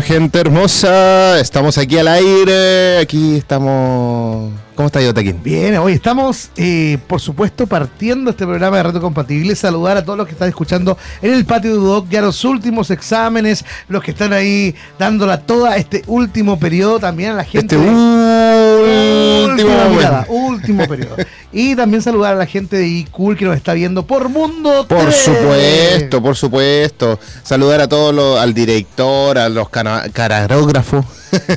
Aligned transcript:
Hola 0.00 0.06
gente 0.06 0.40
hermosa, 0.40 1.38
estamos 1.40 1.76
aquí 1.76 1.98
al 1.98 2.08
aire, 2.08 3.00
aquí 3.00 3.36
estamos... 3.36 4.50
¿Cómo 4.74 4.86
está 4.86 5.02
Yotaquín? 5.02 5.42
Bien, 5.42 5.76
hoy 5.76 5.92
estamos, 5.92 6.48
eh, 6.56 6.96
por 7.06 7.20
supuesto, 7.20 7.66
partiendo 7.66 8.30
este 8.30 8.46
programa 8.46 8.78
de 8.78 8.84
Reto 8.84 9.02
Compatible. 9.02 9.54
Saludar 9.54 9.98
a 9.98 10.02
todos 10.02 10.16
los 10.16 10.26
que 10.26 10.32
están 10.32 10.48
escuchando 10.48 10.96
en 11.20 11.34
el 11.34 11.44
patio 11.44 11.72
de 11.72 11.78
Udoc, 11.78 12.08
ya 12.08 12.22
los 12.22 12.46
últimos 12.46 12.90
exámenes, 12.90 13.62
los 13.88 14.02
que 14.02 14.12
están 14.12 14.32
ahí 14.32 14.74
dándola 14.98 15.42
toda 15.42 15.76
este 15.76 16.02
último 16.06 16.58
periodo, 16.58 16.98
también 16.98 17.32
a 17.32 17.34
la 17.34 17.44
gente. 17.44 17.76
Este 17.76 17.86
último 18.80 19.90
mirada, 19.90 20.26
último 20.28 20.86
periodo. 20.86 21.16
Y 21.52 21.74
también 21.76 22.02
saludar 22.02 22.34
a 22.34 22.38
la 22.38 22.46
gente 22.46 22.76
de 22.76 22.86
iCool 22.86 23.36
que 23.36 23.44
nos 23.44 23.56
está 23.56 23.72
viendo 23.74 24.06
por 24.06 24.28
Mundo 24.28 24.86
Por 24.88 25.02
3. 25.04 25.14
supuesto, 25.16 26.22
por 26.22 26.36
supuesto. 26.36 27.18
Saludar 27.42 27.80
a 27.80 27.88
todos 27.88 28.14
los, 28.14 28.38
al 28.38 28.54
director, 28.54 29.38
a 29.38 29.48
los 29.48 29.68
cana- 29.68 30.04
camarógrafos, 30.12 31.04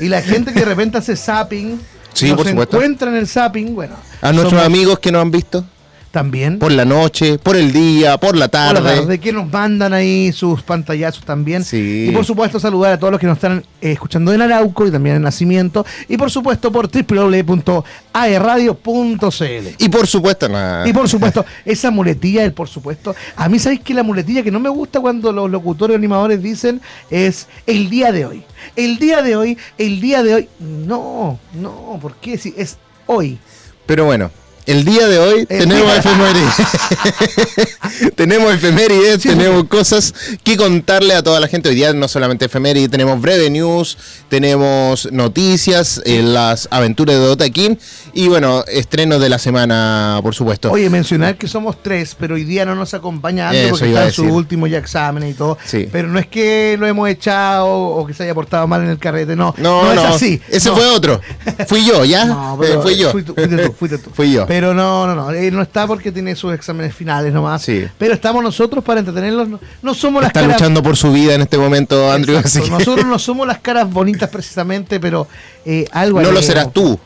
Y 0.02 0.10
la 0.10 0.22
gente 0.22 0.54
que 0.54 0.60
de 0.60 0.66
repente 0.66 0.98
hace 0.98 1.16
zapping. 1.16 1.80
Sí, 2.14 2.28
nos 2.30 2.38
por 2.38 2.48
supuesto. 2.48 2.78
encuentra 2.78 3.10
en 3.10 3.16
el 3.18 3.28
zapping, 3.28 3.74
bueno. 3.74 3.96
a 4.22 4.32
nuestros 4.32 4.52
somos 4.52 4.66
amigos 4.66 5.00
que 5.00 5.12
nos 5.12 5.22
han 5.22 5.32
visto 5.32 5.66
También. 6.14 6.60
por 6.60 6.72
la 6.72 6.86
noche, 6.86 7.40
por 7.40 7.56
el 7.56 7.74
día, 7.74 8.20
por 8.20 8.38
la 8.38 8.46
Por 8.46 8.52
tarde. 8.52 8.82
la 8.84 8.96
tarde, 9.02 9.20
que 9.20 9.34
nos 9.34 9.52
mandan 9.52 9.94
ahí 9.94 10.32
sus 10.32 10.62
pantallazos 10.62 11.26
también. 11.26 11.64
Sí. 11.64 12.06
Y 12.08 12.12
por 12.12 12.24
supuesto 12.24 12.60
saludar 12.60 12.94
a 12.94 13.00
todos 13.00 13.10
los 13.10 13.20
que 13.20 13.26
nos 13.26 13.38
están 13.38 13.66
eh, 13.82 13.94
escuchando 13.94 14.32
en 14.32 14.44
Arauco 14.44 14.86
y 14.86 14.92
también 14.92 15.16
en 15.16 15.24
Nacimiento. 15.24 15.84
Y 16.08 16.18
por 16.18 16.30
supuesto 16.30 16.72
por 16.72 16.88
www.aerradio.cl. 16.88 19.68
Y 19.80 19.90
por 19.90 20.06
supuesto, 20.08 20.48
nada. 20.50 20.88
Y 20.88 20.94
por 20.94 21.10
supuesto, 21.10 21.44
esa 21.66 21.90
muletilla, 21.90 22.44
el 22.44 22.54
por 22.54 22.68
supuesto. 22.68 23.16
A 23.36 23.50
mí, 23.50 23.58
¿sabéis 23.58 23.82
que 23.82 23.96
la 23.96 24.04
muletilla 24.04 24.44
que 24.44 24.52
no 24.52 24.60
me 24.60 24.70
gusta 24.70 25.00
cuando 25.00 25.32
los 25.32 25.50
locutores 25.50 25.98
animadores 25.98 26.44
dicen 26.44 26.80
es 27.10 27.48
el 27.66 27.90
día 27.90 28.12
de 28.12 28.28
hoy? 28.28 28.44
El 28.76 29.00
día 29.00 29.24
de 29.24 29.36
hoy, 29.36 29.58
el 29.80 30.00
día 30.00 30.22
de 30.22 30.36
hoy. 30.36 30.50
No, 30.60 31.40
no, 31.54 31.98
¿por 32.02 32.16
qué? 32.18 32.38
Si 32.38 32.54
es 32.56 32.78
hoy. 33.08 33.40
Pero 33.86 34.06
bueno, 34.06 34.32
el 34.66 34.86
día 34.86 35.08
de 35.08 35.20
hoy 35.20 35.40
El 35.50 35.60
tenemos 35.60 35.84
día- 35.86 35.98
efemérides. 35.98 36.54
tenemos 38.16 38.54
efemérides, 38.54 39.22
Sí, 39.22 39.30
tenemos 39.30 39.66
cosas 39.66 40.14
que 40.44 40.58
contarle 40.58 41.14
a 41.16 41.24
toda 41.24 41.40
la 41.40 41.48
gente. 41.48 41.70
Hoy 41.70 41.76
día 41.76 41.94
no 41.94 42.08
solamente 42.08 42.46
efemérides, 42.46 42.90
tenemos 42.90 43.20
breve 43.22 43.50
news, 43.50 43.98
tenemos 44.30 45.12
noticias, 45.12 46.02
eh, 46.06 46.22
las 46.24 46.68
aventuras 46.72 47.16
de 47.18 47.22
Dota 47.26 47.50
King 47.50 47.76
y 48.14 48.28
bueno, 48.28 48.64
estrenos 48.68 49.22
de 49.22 49.30
la 49.30 49.40
semana, 49.40 50.20
por 50.24 50.34
supuesto. 50.36 50.72
Oye, 50.72 50.90
mencionar 50.90 51.38
que 51.38 51.48
somos 51.48 51.82
tres, 51.82 52.16
pero 52.20 52.36
hoy 52.36 52.44
día 52.44 52.66
no 52.66 52.76
nos 52.76 52.94
acompaña 52.94 53.52
porque 53.70 53.88
está 53.88 54.06
en 54.06 54.12
su 54.12 54.24
último 54.26 54.68
ya 54.68 54.78
examen 54.78 55.28
y 55.28 55.34
todo. 55.34 55.58
Sí. 55.66 55.88
Pero 55.92 56.08
no 56.08 56.20
es 56.20 56.28
que 56.28 56.76
lo 56.80 56.88
hemos 56.88 57.10
echado 57.10 57.68
o 57.68 58.06
que 58.06 58.14
se 58.14 58.24
haya 58.24 58.34
portado 58.34 58.68
mal 58.68 58.84
en 58.84 58.90
el 58.90 58.98
carrete, 59.00 59.36
no. 59.36 59.54
no, 59.58 59.84
no, 59.84 59.94
no, 59.94 60.02
es 60.02 60.16
así. 60.16 60.42
ese 60.50 60.70
No. 60.70 60.76
fue 60.76 60.86
otro. 60.90 61.22
Fui 61.68 61.86
yo, 61.86 62.06
¿ya? 62.06 62.26
No, 62.34 62.54
Eh, 62.56 62.58
pero 62.68 62.82
fui 62.82 62.96
yo. 62.98 63.12
Fuiste 63.12 63.34
tú, 63.34 63.74
fuiste 63.78 63.98
tú. 63.98 64.10
Fui 64.14 64.32
yo. 64.32 64.46
Pero 64.54 64.72
no, 64.76 65.08
no, 65.08 65.16
no. 65.16 65.32
Él 65.32 65.56
no 65.56 65.64
está 65.64 65.88
porque 65.88 66.12
tiene 66.12 66.36
sus 66.36 66.54
exámenes 66.54 66.94
finales 66.94 67.34
nomás. 67.34 67.64
Sí. 67.64 67.88
Pero 67.98 68.14
estamos 68.14 68.44
nosotros 68.44 68.84
para 68.84 69.00
entretenerlos. 69.00 69.50
No, 69.50 69.60
no 69.82 69.94
somos 69.96 70.22
las 70.22 70.30
Está 70.30 70.42
caras. 70.42 70.58
luchando 70.58 70.84
por 70.84 70.96
su 70.96 71.12
vida 71.12 71.34
en 71.34 71.42
este 71.42 71.58
momento, 71.58 72.12
Andrew. 72.12 72.38
Así 72.38 72.62
que 72.62 72.70
Nosotros 72.70 73.04
no 73.08 73.18
somos 73.18 73.48
las 73.48 73.58
caras 73.58 73.90
bonitas 73.92 74.30
precisamente, 74.30 75.00
pero 75.00 75.28
eh, 75.66 75.88
algo 75.92 76.22
no 76.22 76.32
lo 76.32 76.40
serás 76.44 76.72
tú. 76.72 77.00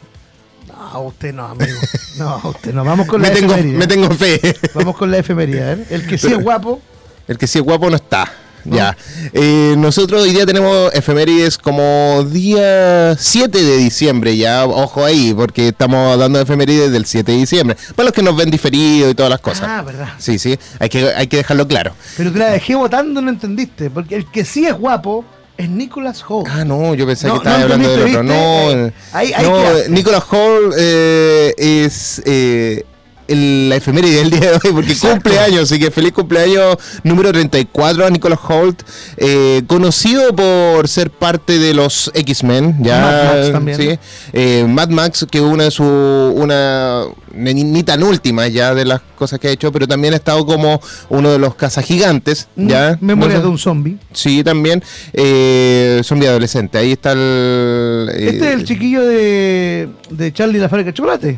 No, 0.67 0.99
usted 1.03 1.33
no, 1.33 1.45
amigo. 1.45 1.79
No, 2.17 2.41
usted 2.43 2.73
no. 2.73 2.83
Vamos 2.83 3.07
con 3.07 3.21
Me 3.21 3.29
la 3.29 3.33
tengo, 3.33 3.53
efemería. 3.53 3.79
me 3.79 3.87
tengo 3.87 4.11
fe. 4.11 4.41
Vamos 4.73 4.97
con 4.97 5.09
la 5.09 5.19
efemería. 5.19 5.71
¿eh? 5.71 5.85
El 5.89 6.05
que 6.05 6.17
sí 6.17 6.27
es 6.27 6.43
guapo. 6.43 6.81
El 7.29 7.37
que 7.37 7.47
sí 7.47 7.59
es 7.59 7.63
guapo 7.63 7.89
no 7.89 7.95
está. 7.95 8.29
Ya. 8.65 8.97
Eh, 9.33 9.75
nosotros 9.77 10.23
hoy 10.23 10.31
día 10.33 10.45
tenemos 10.45 10.93
efemérides 10.93 11.57
como 11.57 12.25
día 12.29 13.15
7 13.17 13.63
de 13.63 13.77
diciembre, 13.77 14.35
ya. 14.35 14.65
Ojo 14.65 15.05
ahí, 15.05 15.33
porque 15.33 15.69
estamos 15.69 16.17
dando 16.19 16.39
efemérides 16.41 16.91
del 16.91 17.05
7 17.05 17.31
de 17.31 17.37
diciembre. 17.37 17.77
Para 17.95 18.07
los 18.07 18.13
que 18.13 18.21
nos 18.23 18.35
ven 18.35 18.49
diferido 18.51 19.09
y 19.09 19.15
todas 19.15 19.29
las 19.29 19.39
cosas. 19.39 19.67
Ah, 19.69 19.81
verdad. 19.81 20.09
Sí, 20.17 20.37
sí. 20.39 20.57
Hay 20.79 20.89
que, 20.89 21.07
hay 21.13 21.27
que 21.27 21.37
dejarlo 21.37 21.67
claro. 21.67 21.93
Pero 22.17 22.31
te 22.31 22.39
la 22.39 22.49
dejé 22.51 22.75
votando, 22.75 23.21
no 23.21 23.29
entendiste. 23.29 23.89
Porque 23.89 24.15
el 24.15 24.25
que 24.29 24.43
sí 24.43 24.65
es 24.65 24.73
guapo 24.73 25.23
es 25.57 25.69
Nicholas 25.69 26.23
Holt. 26.27 26.47
Ah, 26.51 26.65
no, 26.65 26.93
yo 26.93 27.07
pensé 27.07 27.27
No, 27.27 27.33
que 27.33 27.37
estaba 27.39 27.57
no 27.57 27.63
hablando 27.63 27.89
del 27.89 28.01
otro. 28.09 28.23
No, 28.23 28.67
¿viste? 28.67 28.93
ahí- 29.13 29.33
ahí 29.33 29.45
no. 29.45 29.63
Nicholas 29.89 30.23
Hall 30.29 30.73
eh, 30.77 31.53
es 31.57 32.21
eh, 32.25 32.85
el- 33.27 33.69
la 33.69 33.75
efeméride 33.75 34.17
del 34.17 34.29
día 34.31 34.39
de 34.39 34.59
hoy 34.63 34.71
porque 34.73 34.91
Exacto. 34.93 35.15
cumple 35.15 35.39
años, 35.39 35.63
así 35.71 35.79
que 35.79 35.91
feliz 35.91 36.11
cumpleaños 36.13 36.77
número 37.03 37.31
34 37.31 38.05
a 38.05 38.09
Nicholas 38.09 38.39
Holt, 38.47 38.81
eh, 39.17 39.61
conocido 39.67 40.35
por 40.35 40.87
ser 40.87 41.09
parte 41.11 41.59
de 41.59 41.73
los 41.73 42.11
X-Men, 42.13 42.77
ya, 42.81 43.01
Mad 43.01 43.23
Max 43.35 43.51
también. 43.51 43.77
sí, 43.77 43.99
eh, 44.33 44.65
Mad 44.67 44.89
Max 44.89 45.25
que 45.29 45.41
una 45.41 45.65
de 45.65 45.71
su 45.71 45.83
una 45.83 47.03
ni, 47.33 47.53
ni 47.53 47.83
tan 47.83 48.01
última 48.03 48.47
ya 48.47 48.73
de 48.73 48.83
las 48.85 49.01
cosas 49.15 49.39
que 49.39 49.47
ha 49.47 49.51
hecho, 49.51 49.71
pero 49.71 49.87
también 49.87 50.13
ha 50.13 50.17
estado 50.17 50.45
como 50.45 50.81
uno 51.09 51.31
de 51.31 51.37
los 51.37 51.53
cazagigantes, 51.55 52.47
ya, 52.55 52.97
Memoria 53.01 53.37
No 53.37 53.43
de 53.43 53.47
un 53.49 53.57
zombie. 53.59 53.97
Sí, 54.13 54.43
también. 54.43 54.83
Eh, 55.13 56.01
zombie 56.03 56.27
adolescente. 56.27 56.77
Ahí 56.77 56.93
está 56.93 57.11
el. 57.11 58.09
eh, 58.11 58.29
Este 58.33 58.47
es 58.49 58.53
el 58.55 58.63
chiquillo 58.63 59.03
de, 59.05 59.89
de 60.09 60.33
Charlie 60.33 60.59
la 60.59 60.69
fábrica 60.69 60.91
de 60.91 60.93
chocolate. 60.95 61.37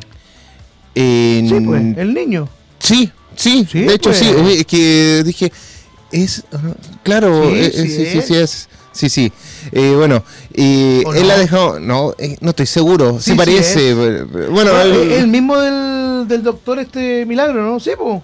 En- 0.96 1.50
Sí, 1.50 1.60
pues, 1.66 1.98
el 1.98 2.14
niño. 2.14 2.50
sí, 2.80 3.12
sí, 3.36 3.68
Sí, 3.72 3.82
de 3.82 3.94
hecho, 3.96 4.10
pues. 4.10 4.18
sí. 4.20 4.32
Es 4.58 4.66
que 4.66 5.24
dije. 5.26 5.52
Es. 6.12 6.44
Claro, 7.04 7.50
Sí, 7.52 7.56
eh, 7.60 7.72
sí 7.74 7.88
sí, 7.88 8.06
sí, 8.12 8.18
es. 8.18 8.26
sí, 8.26 8.36
es. 8.36 8.70
Sí, 8.92 9.10
sí. 9.10 9.32
Eh, 9.72 9.94
bueno, 9.96 10.24
eh, 10.54 11.04
¿O 11.06 11.14
él 11.14 11.28
no? 11.28 11.34
ha 11.34 11.38
dejado. 11.38 11.80
No, 11.80 12.16
eh, 12.18 12.36
no 12.42 12.50
estoy 12.50 12.66
seguro. 12.66 13.20
Sí, 13.22 13.32
se 13.32 13.36
parece. 13.38 13.94
bueno, 14.50 14.80
el- 14.82 15.12
el 15.12 15.28
mismo 15.28 15.58
del, 15.58 16.28
del 16.28 16.44
doctor 16.44 16.80
este 16.80 17.26
Milagro, 17.26 17.62
¿no? 17.64 17.80
Sí, 17.80 17.92
pues. 17.98 18.22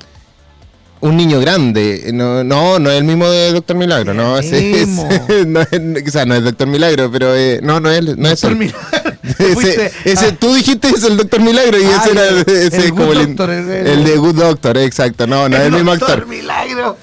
un 1.02 1.16
niño 1.16 1.40
grande. 1.40 2.10
No, 2.14 2.44
no, 2.44 2.80
no 2.80 2.90
es 2.90 2.98
el 2.98 3.04
mismo 3.04 3.28
de 3.30 3.52
Doctor 3.54 3.76
Milagro. 3.78 4.14
No, 4.16 4.40
es, 4.40 4.52
mismo. 4.52 5.08
no 5.48 5.62
es, 5.62 6.08
o 6.08 6.12
sea, 6.12 6.26
no 6.26 6.34
es 6.34 6.44
Doctor 6.44 6.68
Milagro, 6.68 7.12
pero 7.12 7.36
eh, 7.36 7.60
no, 7.62 7.80
no 7.80 7.92
es, 7.92 8.04
no 8.18 8.28
es 8.28 8.42
Doctor. 8.42 8.56
Milagro. 8.58 8.80
Ese, 9.40 9.92
ese- 10.06 10.26
ah, 10.28 10.36
tú 10.40 10.54
dijiste 10.54 10.88
es 10.90 11.04
el 11.04 11.18
Doctor 11.18 11.42
Milagro 11.42 11.80
y 11.80 11.86
Ah, 11.86 12.02
ese 12.04 12.12
era 12.12 12.28
el- 12.30 12.38
ese 12.48 12.86
el 12.86 12.90
como 12.92 13.06
Good 13.08 13.18
el, 13.18 13.28
Doctor, 13.28 13.50
el- 13.50 13.70
el 13.88 14.04
de 14.04 14.18
Good 14.18 14.36
Doctor, 14.36 14.78
exacto. 14.78 15.28
No, 15.28 15.50
no 15.50 15.58
es 15.58 15.64
el 15.64 15.72
mismo 15.72 15.92
Doctor 15.92 16.10
actor. 16.12 16.28
Milagro. 16.28 16.98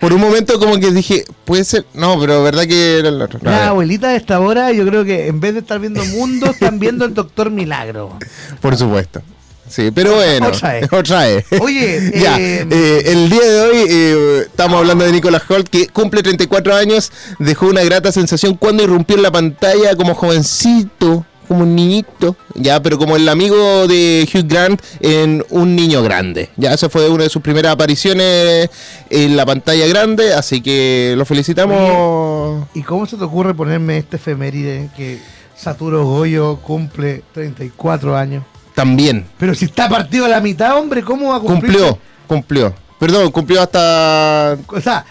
Por 0.00 0.12
un 0.12 0.20
momento 0.20 0.58
como 0.58 0.78
que 0.78 0.90
dije, 0.90 1.24
puede 1.44 1.64
ser, 1.64 1.84
no, 1.94 2.18
pero 2.20 2.42
verdad 2.42 2.64
que 2.66 2.98
era 2.98 3.08
el 3.08 3.20
otro. 3.20 3.38
No, 3.42 3.50
Las 3.50 3.62
abuelitas 3.68 4.10
de 4.12 4.16
esta 4.16 4.40
hora, 4.40 4.72
yo 4.72 4.86
creo 4.86 5.04
que 5.04 5.26
en 5.28 5.40
vez 5.40 5.54
de 5.54 5.60
estar 5.60 5.78
viendo 5.78 6.04
Mundo, 6.06 6.46
están 6.50 6.78
viendo 6.78 7.04
el 7.04 7.14
Doctor 7.14 7.50
Milagro. 7.50 8.18
por 8.60 8.76
supuesto. 8.76 9.22
Sí, 9.66 9.90
pero 9.92 10.14
bueno, 10.16 10.48
Otra 10.48 10.72
vez. 10.74 10.92
otra 10.92 11.20
vez. 11.26 11.44
Oye, 11.58 12.12
ya, 12.22 12.38
eh, 12.38 12.66
eh, 12.70 13.02
el 13.06 13.30
día 13.30 13.40
de 13.42 13.60
hoy 13.62 13.76
eh, 13.88 14.42
estamos 14.46 14.76
hablando 14.78 15.06
de 15.06 15.12
Nicolas 15.12 15.42
Holt, 15.48 15.68
que 15.68 15.88
cumple 15.88 16.22
34 16.22 16.76
años, 16.76 17.10
dejó 17.38 17.66
una 17.68 17.82
grata 17.82 18.12
sensación 18.12 18.54
cuando 18.56 18.82
irrumpió 18.84 19.16
en 19.16 19.22
la 19.22 19.32
pantalla 19.32 19.96
como 19.96 20.14
jovencito, 20.14 21.24
como 21.46 21.62
un 21.62 21.74
niñito, 21.74 22.36
ya, 22.54 22.80
pero 22.82 22.98
como 22.98 23.16
el 23.16 23.28
amigo 23.28 23.86
de 23.86 24.28
Hugh 24.32 24.46
Grant 24.46 24.82
en 25.00 25.44
Un 25.50 25.76
Niño 25.76 26.02
Grande. 26.02 26.50
Ya, 26.56 26.72
esa 26.72 26.88
fue 26.88 27.08
una 27.08 27.24
de 27.24 27.30
sus 27.30 27.42
primeras 27.42 27.72
apariciones 27.72 28.70
en 29.10 29.36
la 29.36 29.46
pantalla 29.46 29.86
grande, 29.86 30.34
así 30.34 30.60
que 30.60 31.14
lo 31.16 31.24
felicitamos. 31.24 32.66
¿Y 32.74 32.82
cómo 32.82 33.06
se 33.06 33.16
te 33.16 33.24
ocurre 33.24 33.54
ponerme 33.54 33.98
este 33.98 34.16
efeméride 34.16 34.90
que 34.96 35.20
Saturo 35.56 36.04
Goyo 36.04 36.56
cumple 36.56 37.22
34 37.32 38.16
años? 38.16 38.44
También 38.74 39.24
Pero 39.38 39.54
si 39.54 39.66
está 39.66 39.88
partido 39.88 40.24
a 40.24 40.28
la 40.28 40.40
mitad, 40.40 40.76
hombre, 40.76 41.02
¿cómo 41.02 41.30
va 41.30 41.36
a 41.36 41.40
cumplir? 41.40 41.72
cumplió, 41.72 41.98
cumplió. 42.26 42.74
Perdón, 42.98 43.30
cumplió 43.30 43.62
hasta 43.62 44.56
O 44.66 44.80
sea, 44.80 45.04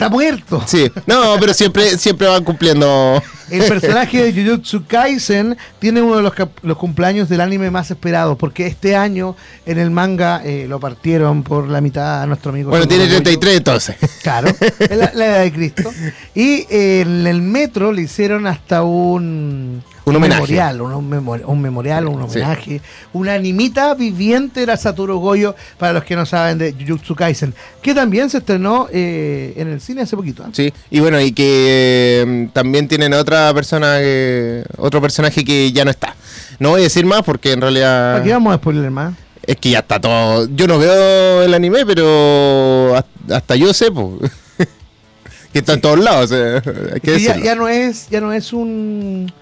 está 0.00 0.08
muerto. 0.08 0.62
Sí, 0.66 0.90
no, 1.06 1.36
pero 1.38 1.52
siempre, 1.52 1.98
siempre 1.98 2.26
van 2.26 2.42
cumpliendo. 2.42 3.22
El 3.50 3.64
personaje 3.64 4.22
de 4.22 4.32
Jujutsu 4.32 4.86
Kaisen 4.86 5.58
tiene 5.80 6.00
uno 6.00 6.16
de 6.16 6.22
los, 6.22 6.32
los 6.62 6.78
cumpleaños 6.78 7.28
del 7.28 7.40
anime 7.40 7.70
más 7.70 7.90
esperados, 7.90 8.38
porque 8.38 8.66
este 8.66 8.94
año 8.94 9.36
en 9.66 9.78
el 9.78 9.90
manga 9.90 10.40
eh, 10.44 10.66
lo 10.68 10.78
partieron 10.78 11.42
por 11.42 11.68
la 11.68 11.80
mitad 11.80 12.22
a 12.22 12.26
nuestro 12.26 12.50
amigo. 12.50 12.70
Bueno, 12.70 12.86
tiene 12.86 13.04
Gojo. 13.04 13.22
33 13.22 13.56
entonces. 13.56 13.96
Claro, 14.22 14.48
es 14.78 14.96
la, 14.96 15.10
la 15.14 15.26
edad 15.26 15.40
de 15.42 15.52
Cristo. 15.52 15.90
Y 16.34 16.66
eh, 16.70 17.00
en 17.00 17.26
el 17.26 17.42
metro 17.42 17.92
le 17.92 18.02
hicieron 18.02 18.46
hasta 18.46 18.84
un, 18.84 19.82
Un 20.10 20.16
homenaje. 20.16 20.40
memorial, 20.42 20.80
un, 20.82 20.92
un 20.92 21.10
memor- 21.10 21.42
un 21.46 21.60
memorial, 21.62 22.06
un 22.06 22.30
Sí. 22.30 22.38
homenaje, 22.38 22.80
una 23.12 23.34
animita 23.34 23.94
viviente 23.94 24.62
era 24.62 24.76
Satoru 24.76 25.18
Goyo, 25.18 25.54
para 25.78 25.92
los 25.94 26.04
que 26.04 26.14
no 26.16 26.26
saben 26.26 26.58
de 26.58 26.72
Jujutsu 26.74 27.14
Kaisen, 27.14 27.54
que 27.82 27.94
también 27.94 28.28
se 28.30 28.38
estrenó 28.38 28.88
eh, 28.92 29.54
en 29.56 29.68
el 29.68 29.80
cine 29.80 30.02
hace 30.02 30.16
poquito. 30.16 30.42
¿eh? 30.44 30.50
Sí, 30.52 30.72
y 30.90 31.00
bueno, 31.00 31.20
y 31.20 31.32
que 31.32 32.22
eh, 32.26 32.48
también 32.52 32.86
tienen 32.88 33.14
otra 33.14 33.52
persona, 33.54 33.98
que- 33.98 34.64
otro 34.76 35.00
personaje 35.00 35.44
que 35.44 35.72
ya 35.72 35.84
no 35.84 35.90
está. 35.90 36.14
No 36.58 36.70
voy 36.70 36.80
a 36.80 36.84
decir 36.84 37.06
más 37.06 37.22
porque 37.22 37.52
en 37.52 37.60
¿Para 37.60 37.72
qué 37.72 37.78
realidad 37.80 38.22
vamos 38.36 38.52
a 38.54 38.56
spoiler 38.58 38.90
más? 38.90 39.14
es 39.46 39.56
que 39.56 39.70
ya 39.70 39.78
está 39.80 39.98
todo. 40.00 40.46
Yo 40.54 40.66
no 40.66 40.78
veo 40.78 41.42
el 41.42 41.54
anime, 41.54 41.84
pero 41.86 42.94
hasta, 43.32 43.56
yo 43.56 43.72
sé, 43.72 43.90
po. 43.90 44.18
que 45.52 45.58
está 45.58 45.72
en 45.72 45.80
todos 45.80 45.98
lados. 45.98 46.30
hay 46.32 47.00
que 47.00 47.18
ya 47.20 47.54
no 47.54 47.66
es, 47.68 48.08
ya 48.10 48.20
no 48.20 48.32
es 48.32 48.52
un 48.52 49.32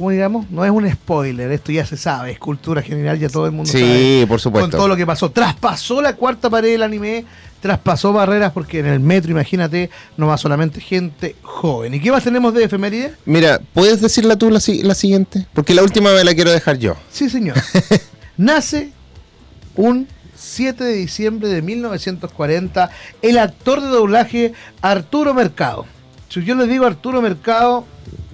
¿cómo 0.00 0.10
digamos? 0.10 0.50
No 0.50 0.64
es 0.64 0.70
un 0.70 0.90
spoiler, 0.90 1.52
esto 1.52 1.70
ya 1.72 1.84
se 1.84 1.98
sabe, 1.98 2.32
es 2.32 2.38
cultura 2.38 2.80
general, 2.80 3.18
ya 3.18 3.28
todo 3.28 3.44
el 3.44 3.52
mundo 3.52 3.70
sabe. 3.70 3.84
Sí, 3.84 4.20
por 4.22 4.36
Con 4.36 4.38
supuesto. 4.38 4.76
todo 4.78 4.88
lo 4.88 4.96
que 4.96 5.04
pasó. 5.04 5.30
Traspasó 5.30 6.00
la 6.00 6.16
cuarta 6.16 6.48
pared 6.48 6.70
del 6.72 6.82
anime, 6.82 7.26
traspasó 7.60 8.10
barreras 8.14 8.52
porque 8.52 8.78
en 8.78 8.86
el 8.86 9.00
metro, 9.00 9.30
imagínate, 9.30 9.90
no 10.16 10.26
va 10.26 10.38
solamente 10.38 10.80
gente 10.80 11.36
joven. 11.42 11.92
¿Y 11.92 12.00
qué 12.00 12.10
más 12.10 12.24
tenemos 12.24 12.54
de 12.54 12.64
efeméride? 12.64 13.12
Mira, 13.26 13.60
¿puedes 13.74 14.00
decirla 14.00 14.36
tú 14.36 14.48
la, 14.50 14.58
si- 14.60 14.82
la 14.82 14.94
siguiente? 14.94 15.46
Porque 15.52 15.74
la 15.74 15.82
última 15.82 16.14
me 16.14 16.24
la 16.24 16.34
quiero 16.34 16.50
dejar 16.50 16.78
yo. 16.78 16.96
Sí, 17.12 17.28
señor. 17.28 17.56
Nace 18.38 18.92
un 19.76 20.08
7 20.34 20.82
de 20.82 20.94
diciembre 20.94 21.50
de 21.50 21.60
1940 21.60 22.90
el 23.20 23.38
actor 23.38 23.82
de 23.82 23.88
doblaje 23.88 24.52
Arturo 24.80 25.34
Mercado. 25.34 25.84
Si 26.30 26.42
yo 26.44 26.54
le 26.54 26.66
digo 26.66 26.86
Arturo 26.86 27.20
Mercado, 27.20 27.84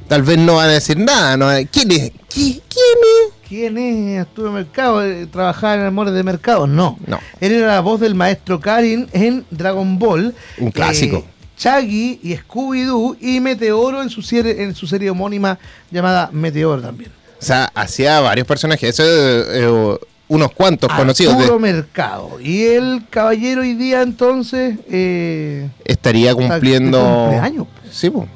Tal 0.09 0.23
vez 0.23 0.39
no 0.39 0.57
van 0.57 0.69
a 0.69 0.73
decir 0.73 0.99
nada. 0.99 1.37
¿no? 1.37 1.47
¿Quién 1.71 1.91
es? 1.93 2.13
¿Qui- 2.33 2.61
¿Quién 2.69 2.99
es? 3.03 3.33
¿quién 3.49 3.79
es 3.79 4.21
Arturo 4.21 4.51
Mercado? 4.53 5.05
Eh, 5.05 5.27
¿Trabajaba 5.27 5.75
en 5.75 5.83
Amores 5.87 6.13
de 6.15 6.23
Mercado? 6.23 6.67
No. 6.67 6.99
No. 7.07 7.19
Él 7.41 7.53
era 7.53 7.69
la 7.69 7.81
voz 7.81 8.01
del 8.01 8.15
maestro 8.15 8.61
Karin 8.61 9.09
en 9.13 9.45
Dragon 9.51 9.99
Ball. 9.99 10.35
Un 10.59 10.71
clásico. 10.71 11.19
Eh, 11.19 11.25
Chaggy 11.57 12.21
y 12.23 12.35
Scooby-Doo 12.37 13.17
y 13.21 13.41
Meteoro 13.41 14.03
en 14.03 14.11
su, 14.11 14.21
serie, 14.23 14.63
en 14.63 14.75
su 14.75 14.87
serie 14.87 15.09
homónima 15.11 15.59
llamada 15.91 16.29
Meteoro 16.33 16.83
también. 16.83 17.11
O 17.41 17.43
sea, 17.45 17.71
hacía 17.75 18.21
varios 18.21 18.47
personajes. 18.47 18.91
Eso 18.91 19.03
eh, 19.07 19.99
unos 20.29 20.53
cuantos 20.53 20.93
conocidos. 20.93 21.35
de- 21.37 21.43
Arturo 21.45 21.59
Mercado. 21.61 22.41
Y 22.41 22.65
el 22.65 23.05
caballero 23.09 23.63
hoy 23.63 23.75
día 23.75 24.03
entonces... 24.03 24.77
eh, 24.91 25.69
estaría 25.85 26.35
cumpliendo. 26.35 26.99
cumpleaños, 27.01 27.67
pues. 27.81 27.95
Sí, 27.97 28.11
pues. 28.11 28.29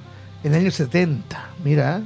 En 0.44 0.54
el 0.54 0.60
año 0.62 0.70
70, 0.70 1.49
mira. 1.64 2.02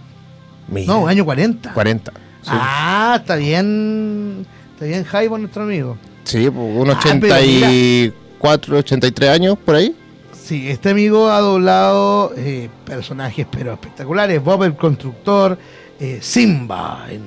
Mira, 0.68 0.86
No, 0.92 1.06
año 1.06 1.24
40. 1.24 1.72
40. 1.72 2.12
Sí, 2.42 2.50
Ah, 2.52 3.16
está 3.20 3.36
bien. 3.36 4.46
Está 4.72 4.84
bien 4.86 5.04
Jaibo 5.04 5.38
nuestro 5.38 5.62
amigo. 5.62 5.96
sí 6.24 6.48
unos 6.48 6.96
Ah, 6.96 7.00
pero 7.20 7.34
84, 7.34 8.78
83 8.78 9.30
años 9.30 9.58
por 9.64 9.76
ahí. 9.76 9.94
Sí, 10.32 10.68
este 10.68 10.90
amigo 10.90 11.30
ha 11.30 11.40
doblado 11.40 12.32
eh, 12.36 12.68
personajes 12.84 13.46
pero 13.50 13.72
espectaculares. 13.72 14.42
Bob 14.42 14.64
el 14.64 14.74
Constructor, 14.76 15.58
eh, 16.00 16.18
Simba 16.20 17.06
en, 17.10 17.22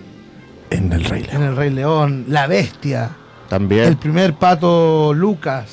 En 0.70 0.92
el 0.94 1.04
Rey 1.06 1.26
en 1.32 1.42
El 1.44 1.56
Rey 1.56 1.70
León, 1.72 2.26
La 2.28 2.46
Bestia, 2.46 3.12
También. 3.50 3.86
el 3.86 3.98
primer 3.98 4.34
pato 4.36 5.14
Lucas, 5.16 5.70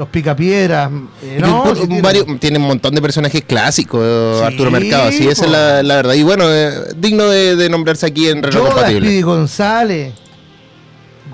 Los 0.00 0.08
Picapiedras. 0.08 0.90
eh, 1.22 1.36
no, 1.38 1.62
varios- 2.02 2.24
tiene 2.40 2.56
un 2.56 2.64
montón 2.64 2.94
de 2.94 3.02
personajes 3.02 3.42
clásicos, 3.46 4.00
eh, 4.02 4.36
Sí, 4.38 4.44
Arturo 4.46 4.70
Mercado, 4.70 5.12
sí, 5.12 5.28
esa 5.28 5.44
es 5.44 5.50
la, 5.50 5.82
la 5.82 5.96
verdad. 5.96 6.14
Y 6.14 6.22
bueno, 6.22 6.44
eh, 6.50 6.72
digno 6.96 7.24
de, 7.24 7.54
de 7.54 7.68
nombrarse 7.68 8.06
aquí 8.06 8.26
en 8.30 8.42
Reloj 8.42 8.62
Yoda, 8.62 8.70
Compatible. 8.76 9.00
Speedy 9.06 9.20
González, 9.20 10.14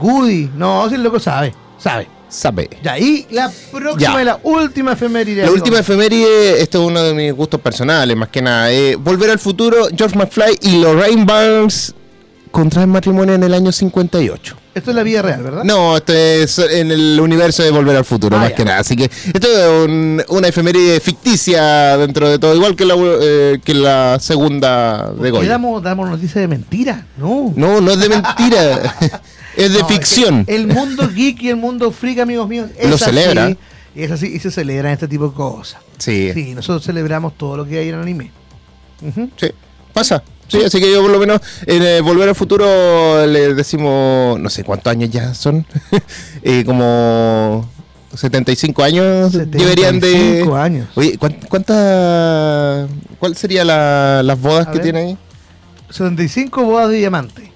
Goody. 0.00 0.50
No, 0.56 0.88
si 0.88 0.96
el 0.96 1.02
loco 1.04 1.20
sabe, 1.20 1.54
sabe. 1.78 2.08
Sabe. 2.28 2.68
Ya, 2.82 2.98
y 2.98 3.24
la 3.30 3.52
próxima 3.70 4.14
Ya. 4.16 4.22
y 4.22 4.24
la 4.24 4.40
última 4.42 4.92
efeméride. 4.94 5.44
La 5.44 5.52
última 5.52 5.78
efeméride, 5.78 6.60
esto 6.60 6.82
es 6.82 6.88
uno 6.88 7.00
de 7.04 7.14
mis 7.14 7.32
gustos 7.32 7.60
personales, 7.60 8.16
más 8.16 8.30
que 8.30 8.42
nada. 8.42 8.72
eh, 8.72 8.96
Volver 8.96 9.30
al 9.30 9.38
futuro, 9.38 9.86
George 9.96 10.18
McFly 10.18 10.58
y 10.62 10.80
Lorraine 10.80 11.24
Barnes 11.24 11.94
contraen 12.56 12.88
matrimonio 12.88 13.34
en 13.34 13.42
el 13.42 13.52
año 13.52 13.70
58. 13.70 14.56
Esto 14.74 14.90
es 14.90 14.96
la 14.96 15.02
vida 15.02 15.20
real, 15.20 15.42
¿verdad? 15.42 15.62
No, 15.64 15.94
esto 15.96 16.14
es 16.14 16.58
en 16.58 16.90
el 16.90 17.20
universo 17.20 17.62
de 17.62 17.70
Volver 17.70 17.96
al 17.96 18.04
Futuro, 18.06 18.34
Ah, 18.36 18.40
más 18.40 18.48
ya. 18.50 18.54
que 18.56 18.64
nada. 18.64 18.78
Así 18.78 18.96
que 18.96 19.04
esto 19.04 19.46
es 19.46 19.84
un- 19.86 20.22
una 20.28 20.48
efeméride 20.48 20.98
ficticia 21.00 21.98
dentro 21.98 22.30
de 22.30 22.38
todo, 22.38 22.54
igual 22.54 22.74
que 22.74 22.86
la, 22.86 22.94
eh, 22.98 23.58
que 23.62 23.74
la 23.74 24.16
segunda 24.20 25.10
de 25.12 25.24
¿Qué 25.24 25.30
Goya. 25.32 25.50
damos, 25.50 25.82
damos 25.82 26.08
noticias 26.08 26.36
de 26.36 26.48
mentira? 26.48 27.06
No. 27.18 27.52
No, 27.56 27.82
no 27.82 27.90
es 27.90 27.98
de 28.00 28.08
mentira, 28.08 28.94
es 29.56 29.72
de 29.74 29.80
No, 29.80 29.88
ficción. 29.88 30.40
es 30.40 30.46
que 30.46 30.56
el 30.56 30.66
mundo 30.68 31.10
geek 31.14 31.42
y 31.42 31.50
el 31.50 31.56
mundo 31.56 31.90
freak, 31.92 32.20
amigos 32.20 32.48
míos, 32.48 32.70
es 32.78 32.88
Lo 32.88 32.94
así, 32.96 33.04
celebra. 33.04 33.54
Es 33.94 34.10
así 34.10 34.26
y 34.34 34.38
se 34.40 34.50
celebran 34.50 34.92
este 34.92 35.08
tipo 35.08 35.28
de 35.28 35.34
cosas. 35.34 35.80
Sí, 35.98 36.30
Sí, 36.32 36.54
nosotros 36.54 36.84
celebramos 36.84 37.36
todo 37.36 37.56
lo 37.58 37.66
que 37.66 37.78
hay 37.78 37.88
en 37.90 37.96
el 37.96 38.00
anime. 38.00 38.30
Sí, 39.38 39.48
pasa. 39.92 40.22
Sí, 40.48 40.62
así 40.64 40.80
que 40.80 40.92
yo 40.92 41.02
por 41.02 41.10
lo 41.10 41.18
menos 41.18 41.40
en 41.66 41.82
eh, 41.82 42.00
Volver 42.00 42.28
al 42.28 42.34
Futuro 42.34 43.26
le 43.26 43.54
decimos, 43.54 44.38
no 44.38 44.48
sé 44.48 44.62
cuántos 44.64 44.90
años 44.90 45.10
ya 45.10 45.34
son, 45.34 45.66
eh, 46.42 46.62
como 46.64 47.68
75 48.14 48.82
años 48.84 49.32
deberían 49.32 49.98
de... 50.00 50.12
75 50.12 50.56
años. 50.56 50.88
Oye, 50.94 51.18
¿cuán- 51.18 51.36
¿cuántas... 51.48 52.88
¿Cuál 53.18 53.36
sería 53.36 53.64
la- 53.64 54.22
las 54.22 54.40
bodas 54.40 54.66
A 54.68 54.70
que 54.70 54.78
ver. 54.78 54.82
tiene 54.84 54.98
ahí? 55.00 55.18
75 55.90 56.62
bodas 56.64 56.90
de 56.90 56.96
diamante. 56.98 57.50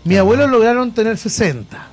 Mi 0.05 0.17
abuelo 0.17 0.47
lograron 0.47 0.93
tener 0.93 1.17
60. 1.19 1.87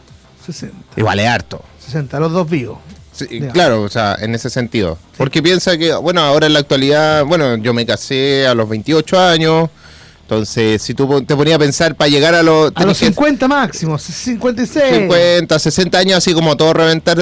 60. 0.45 0.75
Igual 0.95 1.19
es 1.19 1.27
harto. 1.27 1.63
60, 1.85 2.19
los 2.19 2.31
dos 2.31 2.49
vivos. 2.49 2.79
Sí, 3.11 3.41
claro, 3.51 3.81
o 3.81 3.89
sea, 3.89 4.15
en 4.19 4.35
ese 4.35 4.49
sentido. 4.49 4.97
Porque 5.17 5.41
piensa 5.41 5.77
que, 5.77 5.93
bueno, 5.95 6.21
ahora 6.21 6.45
en 6.45 6.53
la 6.53 6.59
actualidad, 6.59 7.25
bueno, 7.25 7.55
yo 7.57 7.73
me 7.73 7.85
casé 7.85 8.45
a 8.47 8.53
los 8.53 8.69
28 8.69 9.19
años. 9.19 9.69
Entonces, 10.21 10.81
si 10.81 10.93
tú 10.93 11.23
te 11.23 11.35
ponías 11.35 11.55
a 11.55 11.59
pensar 11.59 11.95
para 11.95 12.09
llegar 12.09 12.35
a 12.35 12.43
los, 12.43 12.71
A 12.75 12.85
los 12.85 12.97
tenés 12.97 12.99
que- 12.99 13.05
50 13.07 13.47
máximos, 13.47 14.03
56. 14.03 14.83
50, 14.99 15.57
60 15.57 15.97
años, 15.97 16.17
así 16.17 16.33
como 16.33 16.55
todo 16.57 16.73
reventar 16.73 17.17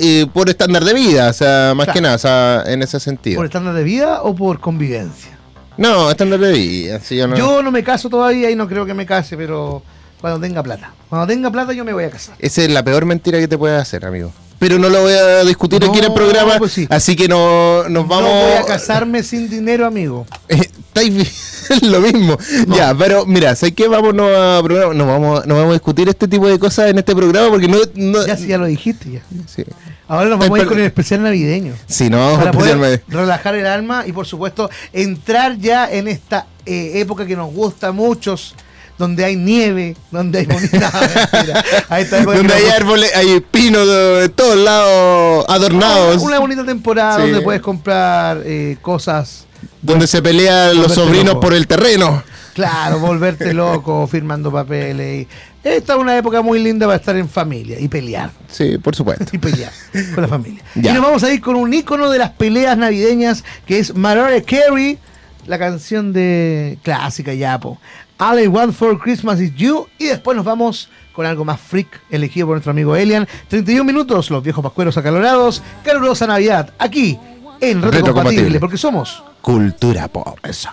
eh, 0.00 0.26
por 0.32 0.48
estándar 0.48 0.84
de 0.84 0.94
vida, 0.94 1.28
o 1.28 1.32
sea, 1.32 1.72
más 1.76 1.84
Claro. 1.86 1.92
que 1.96 2.00
nada, 2.00 2.14
o 2.14 2.18
sea, 2.18 2.62
en 2.66 2.82
ese 2.82 2.98
sentido. 3.00 3.36
¿Por 3.36 3.46
estándar 3.46 3.74
de 3.74 3.82
vida 3.84 4.22
o 4.22 4.34
por 4.34 4.60
convivencia? 4.60 5.37
No, 5.78 6.10
estándar 6.10 6.40
de 6.40 6.52
vida, 6.52 7.00
sí, 7.00 7.16
yo 7.16 7.28
no. 7.28 7.36
Yo 7.36 7.62
no 7.62 7.70
me 7.70 7.84
caso 7.84 8.10
todavía 8.10 8.50
y 8.50 8.56
no 8.56 8.68
creo 8.68 8.84
que 8.84 8.94
me 8.94 9.06
case, 9.06 9.36
pero 9.36 9.82
cuando 10.20 10.40
tenga 10.40 10.62
plata. 10.62 10.92
Cuando 11.08 11.26
tenga 11.28 11.50
plata 11.50 11.72
yo 11.72 11.84
me 11.84 11.92
voy 11.92 12.04
a 12.04 12.10
casar. 12.10 12.34
Esa 12.40 12.62
es 12.62 12.70
la 12.70 12.82
peor 12.82 13.06
mentira 13.06 13.38
que 13.38 13.46
te 13.46 13.56
puedes 13.56 13.80
hacer, 13.80 14.04
amigo. 14.04 14.32
Pero 14.58 14.76
no 14.76 14.88
lo 14.88 15.02
voy 15.02 15.12
a 15.12 15.44
discutir 15.44 15.84
aquí 15.84 15.98
en 15.98 16.06
el 16.06 16.12
programa, 16.12 16.58
pues 16.58 16.72
sí. 16.72 16.86
así 16.90 17.14
que 17.14 17.28
no, 17.28 17.88
nos 17.88 18.08
vamos... 18.08 18.28
No 18.28 18.40
voy 18.40 18.56
a 18.56 18.64
casarme 18.64 19.22
sin 19.22 19.48
dinero, 19.48 19.86
amigo. 19.86 20.26
Estáis 21.02 21.82
lo 21.82 22.00
mismo. 22.00 22.36
Ya, 22.68 22.94
pero 22.94 23.26
mira, 23.26 23.54
¿sabes 23.54 23.74
qué? 23.74 23.88
Vámonos 23.88 24.30
a 24.36 24.60
programa. 24.62 24.94
No 24.94 25.06
vamos, 25.06 25.46
no 25.46 25.54
vamos 25.54 25.70
a 25.70 25.72
discutir 25.74 26.08
este 26.08 26.26
tipo 26.28 26.48
de 26.48 26.58
cosas 26.58 26.90
en 26.90 26.98
este 26.98 27.14
programa 27.14 27.48
porque 27.50 27.68
no. 27.68 27.78
no 27.94 28.26
Ya 28.26 28.36
sí, 28.36 28.46
ya 28.46 28.58
lo 28.58 28.66
dijiste 28.66 29.10
ya. 29.10 29.20
sí. 29.46 29.64
Ahora 30.10 30.30
nos 30.30 30.38
vamos 30.38 30.58
a 30.58 30.62
ir 30.62 30.68
con 30.68 30.78
el 30.78 30.86
especial 30.86 31.22
navideño. 31.22 31.74
Sí, 31.86 32.08
no 32.08 32.16
vamos 32.18 32.36
a 32.36 32.38
Para 32.38 32.52
poder 32.52 32.70
especialmente- 32.76 33.04
relajar 33.14 33.54
el 33.56 33.66
alma 33.66 34.04
y 34.06 34.12
por 34.12 34.26
supuesto 34.26 34.70
entrar 34.94 35.58
ya 35.58 35.90
en 35.90 36.08
esta 36.08 36.46
eh, 36.64 36.92
época 36.94 37.26
que 37.26 37.36
nos 37.36 37.52
gusta 37.52 37.88
a 37.88 37.92
muchos, 37.92 38.54
donde 38.96 39.22
hay 39.26 39.36
nieve, 39.36 39.96
donde 40.10 40.38
hay 40.38 40.46
bonita. 40.46 40.90
que 41.88 42.22
Donde 42.24 42.54
hay 42.54 42.66
árboles, 42.74 43.14
hay 43.14 43.40
pinos 43.40 43.86
de, 43.86 43.94
de 44.22 44.28
todos 44.30 44.56
lados 44.56 45.44
adornados. 45.48 46.22
Una 46.22 46.38
bonita 46.38 46.64
temporada 46.64 47.16
Sí. 47.16 47.22
donde 47.22 47.42
puedes 47.42 47.60
comprar 47.60 48.40
eh, 48.46 48.78
cosas 48.80 49.44
donde 49.82 50.06
se 50.06 50.22
pelean 50.22 50.76
los 50.76 50.94
sobrinos 50.94 51.34
loco. 51.34 51.40
por 51.40 51.54
el 51.54 51.66
terreno. 51.66 52.22
Claro, 52.54 52.98
volverte 52.98 53.54
loco, 53.54 54.06
firmando 54.06 54.50
papeles. 54.50 55.26
Esta 55.62 55.92
es 55.94 55.98
una 55.98 56.16
época 56.16 56.42
muy 56.42 56.58
linda 56.60 56.86
para 56.86 56.96
estar 56.96 57.16
en 57.16 57.28
familia 57.28 57.78
y 57.78 57.88
pelear. 57.88 58.30
Sí, 58.48 58.78
por 58.78 58.96
supuesto. 58.96 59.24
Y 59.32 59.38
pelear 59.38 59.72
con 60.14 60.22
la 60.22 60.28
familia. 60.28 60.62
Ya. 60.74 60.90
Y 60.90 60.94
nos 60.94 61.02
vamos 61.02 61.22
a 61.22 61.32
ir 61.32 61.40
con 61.40 61.56
un 61.56 61.72
ícono 61.72 62.10
de 62.10 62.18
las 62.18 62.30
peleas 62.30 62.76
navideñas 62.76 63.44
que 63.66 63.78
es 63.78 63.94
Mariah 63.94 64.42
Carey, 64.42 64.98
la 65.46 65.58
canción 65.58 66.12
de 66.12 66.78
clásica 66.82 67.32
Yapo. 67.34 67.78
All 68.18 68.40
I 68.40 68.48
Want 68.48 68.74
for 68.74 68.98
Christmas 68.98 69.40
is 69.40 69.54
You. 69.54 69.86
Y 69.98 70.06
después 70.06 70.36
nos 70.36 70.44
vamos 70.44 70.88
con 71.12 71.26
algo 71.26 71.44
más 71.44 71.60
freak 71.60 72.00
elegido 72.10 72.48
por 72.48 72.54
nuestro 72.56 72.72
amigo 72.72 72.96
Elian. 72.96 73.28
31 73.48 73.84
minutos, 73.84 74.30
los 74.30 74.42
viejos 74.42 74.62
pascueros 74.62 74.96
acalorados. 74.96 75.62
Calurosa 75.84 76.26
Navidad, 76.26 76.72
aquí 76.78 77.18
en 77.60 77.80
compatible, 77.80 78.60
porque 78.60 78.76
somos 78.76 79.22
Cultura 79.40 80.08
Pop. 80.08 80.38
Eso. 80.42 80.70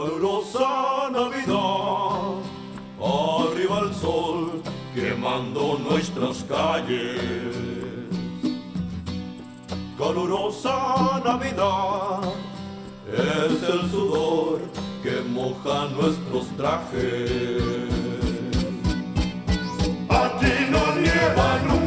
calurosa 0.00 1.10
Navidad, 1.12 2.40
arriba 2.98 3.80
el 3.80 3.94
sol 3.94 4.62
quemando 4.94 5.78
nuestras 5.78 6.42
calles. 6.44 7.20
Calurosa 9.98 11.20
Navidad, 11.22 12.20
es 13.12 13.62
el 13.62 13.90
sudor 13.90 14.62
que 15.02 15.20
moja 15.28 15.88
nuestros 15.90 16.46
trajes. 16.56 17.62
A 20.08 20.32
no 20.70 20.94
nieva 20.96 21.58
nunca. 21.66 21.79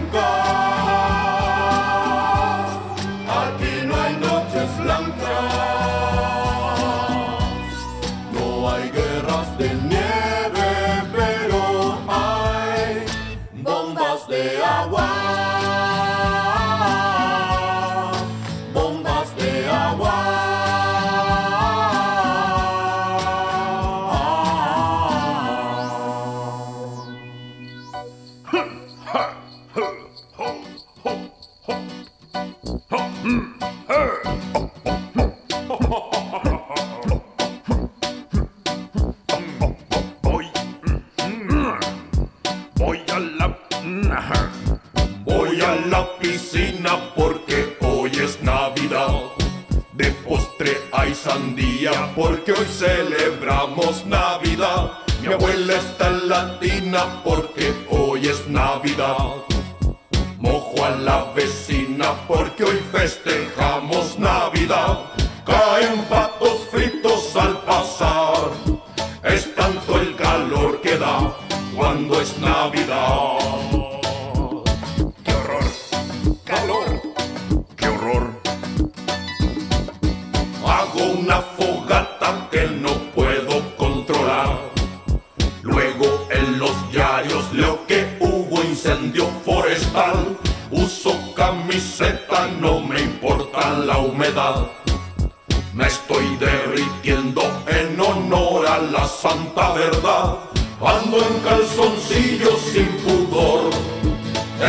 La 98.93 99.07
santa 99.07 99.73
verdad. 99.73 100.37
Ando 100.79 101.17
en 101.17 101.39
calzoncillos 101.39 102.59
sin 102.71 102.89
pudor, 103.03 103.71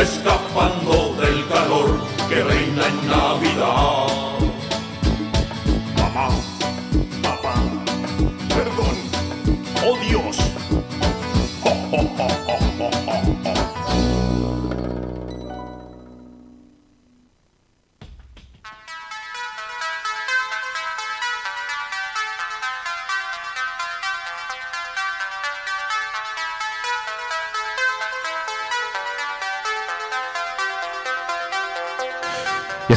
escapando 0.01 1.15
del 1.21 1.47
calor 1.49 1.91
que 2.29 2.43
reina 2.43 2.87
en 2.87 3.09
Navidad. 3.09 3.94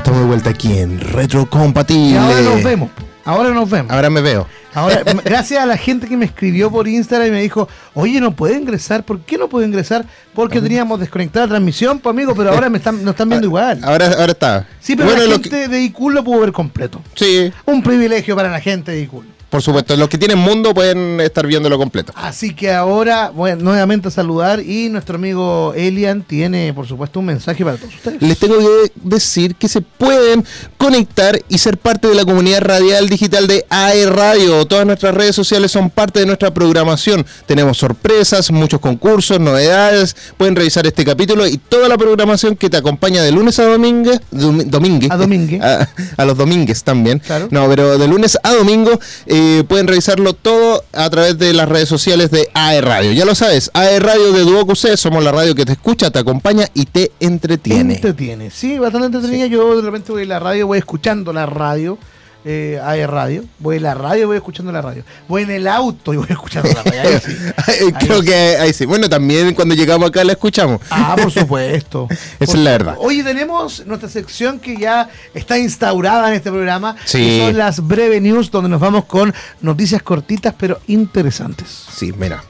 Estamos 0.08 0.22
de 0.22 0.28
vuelta 0.28 0.50
aquí 0.52 0.78
en 0.78 1.02
Retrocompatible. 1.02 2.12
Y 2.12 2.16
ahora 2.16 2.42
nos 2.42 2.64
vemos. 2.64 2.90
Ahora 3.26 3.50
nos 3.50 3.70
vemos. 3.70 3.92
Ahora 3.92 4.10
me 4.10 4.22
veo. 4.22 4.48
Ahora, 4.74 5.02
gracias 5.26 5.62
a 5.62 5.66
la 5.66 5.76
gente 5.76 6.08
que 6.08 6.16
me 6.16 6.24
escribió 6.26 6.72
por 6.72 6.88
Instagram 6.88 7.28
y 7.28 7.32
me 7.32 7.42
dijo, 7.42 7.68
oye, 7.94 8.22
no 8.22 8.34
puede 8.34 8.56
ingresar. 8.56 9.04
¿Por 9.04 9.20
qué 9.20 9.38
no 9.38 9.50
puedo 9.50 9.66
ingresar? 9.68 10.06
Porque 10.34 10.62
teníamos 10.62 11.02
desconectada 11.02 11.46
la 11.48 11.50
transmisión, 11.50 12.00
pues 12.00 12.14
amigo, 12.14 12.34
pero 12.36 12.52
ahora 12.54 12.70
me 12.70 12.78
están, 12.78 13.04
nos 13.04 13.16
están 13.16 13.28
viendo 13.28 13.48
igual. 13.48 13.82
Ahora, 13.84 14.06
ahora 14.18 14.32
está. 14.32 14.66
Sí, 14.80 14.96
pero 14.96 15.10
Bueno, 15.10 15.26
la 15.26 15.32
gente 15.34 15.50
que- 15.50 15.68
de 15.68 15.82
ICUL 15.82 16.14
lo 16.14 16.24
pudo 16.24 16.40
ver 16.40 16.54
completo. 16.54 17.02
sí, 17.16 17.52
Un 17.66 17.84
privilegio 17.84 18.34
para 18.38 18.50
la 18.50 18.62
gente 18.62 18.94
de 18.94 19.02
ICUL. 19.02 19.26
Por 19.50 19.62
supuesto. 19.62 19.96
Los 19.96 20.10
que 20.10 20.18
tienen 20.18 20.38
mundo 20.38 20.74
pueden 20.74 21.20
estar 21.22 21.48
viéndolo 21.48 21.78
completo. 21.78 22.12
Así 22.16 22.54
que 22.54 22.72
ahora 22.74 23.32
voy 23.34 23.56
nuevamente 23.56 24.10
a 24.10 24.12
saludar 24.12 24.60
y 24.60 24.90
nuestro 24.90 25.16
amigo 25.16 25.74
Elian 25.76 26.22
tiene, 26.24 26.74
por 26.74 26.88
supuesto, 26.88 27.20
un 27.20 27.28
mensaje 27.28 27.64
para 27.64 27.78
todos 27.78 27.96
ustedes. 27.96 28.22
Les 28.22 28.38
tengo 28.38 28.58
que 28.60 28.92
decir 28.96 29.56
que 29.56 29.68
se 29.70 29.82
pueden 29.82 30.44
conectar 30.78 31.40
y 31.50 31.58
ser 31.58 31.78
parte 31.78 32.08
de 32.08 32.16
la 32.16 32.26
comunidad 32.26 32.62
radial 32.62 33.08
digital 33.10 33.48
de 33.48 33.66
AE 33.70 34.06
Radio. 34.08 34.66
Todas 34.66 34.86
nuestras 34.86 35.14
redes 35.16 35.36
sociales 35.36 35.72
son 35.72 35.90
parte 35.90 36.20
de 36.20 36.26
nuestra 36.26 36.54
programación. 36.54 37.26
Tenemos 37.46 37.78
sorpresas, 37.78 38.52
muchos 38.52 38.80
concursos, 38.80 39.40
novedades. 39.40 40.16
Pueden 40.38 40.56
revisar 40.56 40.86
este 40.86 41.06
capítulo 41.06 41.48
y 41.48 41.58
toda 41.58 41.88
la 41.88 41.98
programación 41.98 42.56
que 42.56 42.70
te 42.70 42.78
acompaña 42.78 43.24
de 43.24 43.32
lunes 43.32 43.58
a 43.60 43.64
domingo. 43.66 44.12
dom- 44.32 44.66
domingue. 44.66 45.08
A 45.10 45.18
domingue. 45.18 45.60
A, 45.68 45.88
a 46.18 46.26
los 46.26 46.38
domingues 46.38 46.84
también. 46.84 47.20
Claro. 47.20 47.48
No, 47.52 47.68
pero 47.68 47.98
de 47.98 48.08
lunes 48.08 48.38
a 48.44 48.54
domingo 48.54 48.92
eh, 49.26 49.37
pueden 49.68 49.88
revisarlo 49.88 50.34
todo 50.34 50.84
a 50.94 51.10
través 51.10 51.38
de 51.38 51.54
las 51.54 51.68
redes 51.68 51.90
sociales 51.90 52.32
de 52.32 52.50
AE 52.54 52.82
Radio. 52.82 53.12
Ya 53.12 53.26
lo 53.26 53.36
sabes, 53.36 53.72
AE 53.74 54.00
Radio 54.00 54.32
de 54.32 54.42
Duoc 54.42 54.76
somos 54.76 55.24
la 55.24 55.32
radio 55.32 55.56
que 55.56 55.66
te 55.66 55.74
escucha, 55.74 56.12
te 56.12 56.20
acompaña 56.20 56.68
y 56.74 56.86
te 56.86 57.12
entretiene. 57.20 57.96
Entretiene. 57.96 58.50
Sí, 58.50 58.78
bastante 58.78 59.08
entretenida. 59.08 59.48
Yo 59.48 59.76
de 59.76 59.82
repente 59.82 60.12
voy 60.12 60.24
a 60.24 60.26
la 60.26 60.40
radio, 60.40 60.68
voy 60.68 60.78
escuchando 60.78 61.34
la 61.34 61.46
radio. 61.46 61.98
Eh, 62.46 62.80
hay 62.84 63.06
radio. 63.06 63.44
Voy 63.60 63.78
a 63.78 63.80
la 63.82 63.94
radio, 63.94 64.28
voy 64.28 64.38
escuchando 64.38 64.72
la 64.72 64.82
radio. 64.82 65.04
Voy 65.28 65.44
en 65.44 65.52
el 65.52 65.68
auto 65.68 66.14
y 66.14 66.18
voy 66.18 66.28
escuchando 66.30 66.70
la 66.72 66.84
radio. 66.84 67.02
Ahí 67.02 67.20
sí. 67.24 67.38
Ahí 67.68 67.92
Creo 68.00 68.20
sí. 68.22 68.26
que 68.28 68.58
ahí 68.58 68.74
sí. 68.74 68.86
Bueno, 68.86 69.10
también 69.10 69.54
cuando 69.54 69.76
llegamos 69.76 70.10
acá 70.10 70.24
la 70.24 70.34
escuchamos. 70.34 70.80
Ah, 70.90 71.16
por 71.22 71.32
supuesto. 71.32 72.08
es 72.40 72.50
Por 72.50 72.58
la 72.60 72.72
verdad. 72.72 72.96
Hoy 73.00 73.24
tenemos 73.24 73.86
nuestra 73.86 74.10
sección 74.10 74.60
que 74.60 74.78
ya 74.78 75.10
está 75.34 75.58
instaurada 75.58 76.30
en 76.30 76.36
este 76.36 76.50
programa. 76.52 76.96
Sí. 77.06 77.18
Que 77.18 77.46
son 77.48 77.58
las 77.58 77.86
breve 77.86 78.22
news, 78.22 78.50
donde 78.52 78.70
nos 78.70 78.80
vamos 78.80 79.06
con 79.06 79.34
noticias 79.62 80.02
cortitas 80.02 80.54
pero 80.58 80.80
interesantes. 80.88 81.86
Sí, 81.94 82.14
mira. 82.18 82.44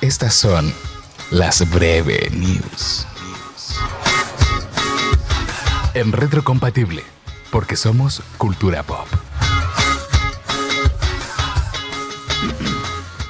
Estas 0.00 0.34
son 0.34 0.72
las 1.30 1.68
breve 1.70 2.28
news. 2.32 3.06
En 5.94 6.12
retrocompatible, 6.12 7.04
porque 7.54 7.76
somos 7.76 8.20
cultura 8.36 8.82
pop. 8.82 9.23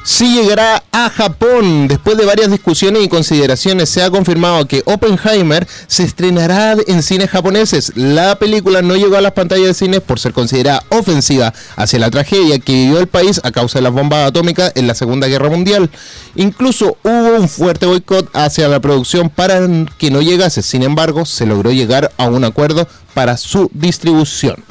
Sí 0.07 0.35
llegará 0.35 0.85
a 0.93 1.09
Japón. 1.09 1.89
Después 1.89 2.19
de 2.19 2.27
varias 2.27 2.51
discusiones 2.51 3.03
y 3.03 3.09
consideraciones, 3.09 3.89
se 3.89 4.03
ha 4.03 4.11
confirmado 4.11 4.69
que 4.69 4.83
Oppenheimer 4.85 5.67
se 5.87 6.03
estrenará 6.03 6.77
en 6.87 7.03
cines 7.03 7.31
japoneses. 7.31 7.91
La 7.97 8.37
película 8.37 8.83
no 8.83 8.97
llegó 8.97 9.17
a 9.17 9.23
las 9.23 9.33
pantallas 9.33 9.69
de 9.69 9.73
cines 9.73 10.01
por 10.01 10.21
ser 10.21 10.35
considerada 10.35 10.85
ofensiva 10.91 11.55
hacia 11.77 11.99
la 11.99 12.11
tragedia 12.11 12.59
que 12.59 12.73
vivió 12.73 12.99
el 13.01 13.07
país 13.07 13.41
a 13.45 13.51
causa 13.51 13.79
de 13.79 13.85
las 13.85 13.95
bombas 13.95 14.29
atómicas 14.29 14.73
en 14.75 14.87
la 14.87 14.95
Segunda 14.95 15.27
Guerra 15.27 15.49
Mundial. 15.49 15.89
Incluso 16.35 16.99
hubo 17.03 17.37
un 17.39 17.49
fuerte 17.49 17.87
boicot 17.87 18.29
hacia 18.35 18.69
la 18.69 18.81
producción 18.81 19.31
para 19.31 19.67
que 19.97 20.11
no 20.11 20.21
llegase. 20.21 20.61
Sin 20.61 20.83
embargo, 20.83 21.25
se 21.25 21.47
logró 21.47 21.73
llegar 21.73 22.13
a 22.19 22.29
un 22.29 22.45
acuerdo 22.45 22.87
para 23.15 23.39
su 23.39 23.71
distribución. 23.73 24.63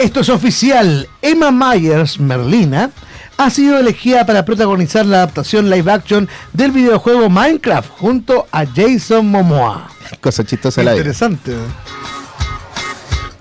Esto 0.00 0.20
es 0.20 0.30
oficial. 0.30 1.06
Emma 1.20 1.50
Myers, 1.50 2.18
Merlina, 2.18 2.90
ha 3.36 3.50
sido 3.50 3.78
elegida 3.78 4.24
para 4.24 4.46
protagonizar 4.46 5.04
la 5.04 5.18
adaptación 5.18 5.68
live 5.68 5.92
action 5.92 6.26
del 6.54 6.70
videojuego 6.70 7.28
Minecraft 7.28 7.90
junto 7.98 8.46
a 8.50 8.64
Jason 8.64 9.26
Momoa. 9.26 9.90
Cosa 10.22 10.42
chistosa 10.42 10.82
la. 10.82 10.92
Interesante. 10.92 11.52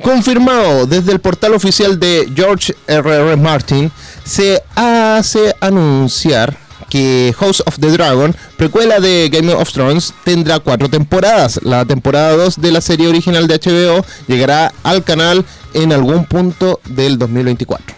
Confirmado 0.03 0.85
desde 0.85 1.13
el 1.13 1.21
portal 1.21 1.53
oficial 1.53 1.97
de 1.97 2.29
George 2.35 2.75
R.R. 2.87 3.37
Martin, 3.37 3.89
se 4.25 4.61
hace 4.75 5.55
anunciar 5.61 6.57
que 6.89 7.33
House 7.39 7.61
of 7.65 7.79
the 7.79 7.89
Dragon, 7.91 8.35
precuela 8.57 8.99
de 8.99 9.29
Game 9.31 9.53
of 9.53 9.71
Thrones, 9.71 10.13
tendrá 10.23 10.59
cuatro 10.59 10.89
temporadas. 10.89 11.59
La 11.63 11.85
temporada 11.85 12.35
2 12.35 12.59
de 12.59 12.71
la 12.71 12.81
serie 12.81 13.07
original 13.07 13.47
de 13.47 13.59
HBO 13.59 14.05
llegará 14.27 14.73
al 14.83 15.03
canal 15.03 15.45
en 15.73 15.93
algún 15.93 16.25
punto 16.25 16.79
del 16.85 17.17
2024. 17.17 17.95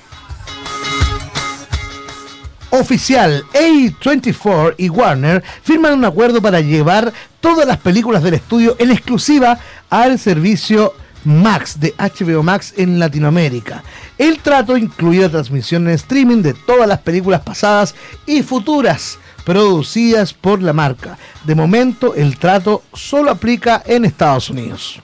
Oficial, 2.72 3.44
A24 3.54 4.76
y 4.78 4.90
Warner 4.90 5.44
firman 5.62 5.94
un 5.94 6.06
acuerdo 6.06 6.42
para 6.42 6.62
llevar 6.62 7.12
todas 7.42 7.68
las 7.68 7.78
películas 7.78 8.24
del 8.24 8.36
estudio 8.36 8.78
en 8.80 8.92
exclusiva 8.92 9.60
al 9.90 10.18
servicio 10.20 10.94
Max 11.24 11.80
de 11.80 11.94
HBO 11.98 12.44
Max 12.44 12.74
en 12.78 13.00
Latinoamérica. 13.00 13.84
El 14.18 14.40
trato 14.40 14.78
incluye 14.78 15.22
la 15.22 15.30
transmisión 15.30 15.88
en 15.88 15.96
streaming 15.96 16.42
de 16.42 16.54
todas 16.54 16.88
las 16.88 17.00
películas 17.00 17.42
pasadas 17.42 17.96
y 18.26 18.44
futuras 18.44 19.18
producidas 19.44 20.34
por 20.34 20.62
la 20.62 20.74
marca. 20.74 21.18
De 21.44 21.56
momento, 21.56 22.16
el 22.16 22.38
trato 22.38 22.84
solo 22.94 23.32
aplica 23.32 23.82
en 23.86 24.06
Estados 24.06 24.50
Unidos. 24.50 25.02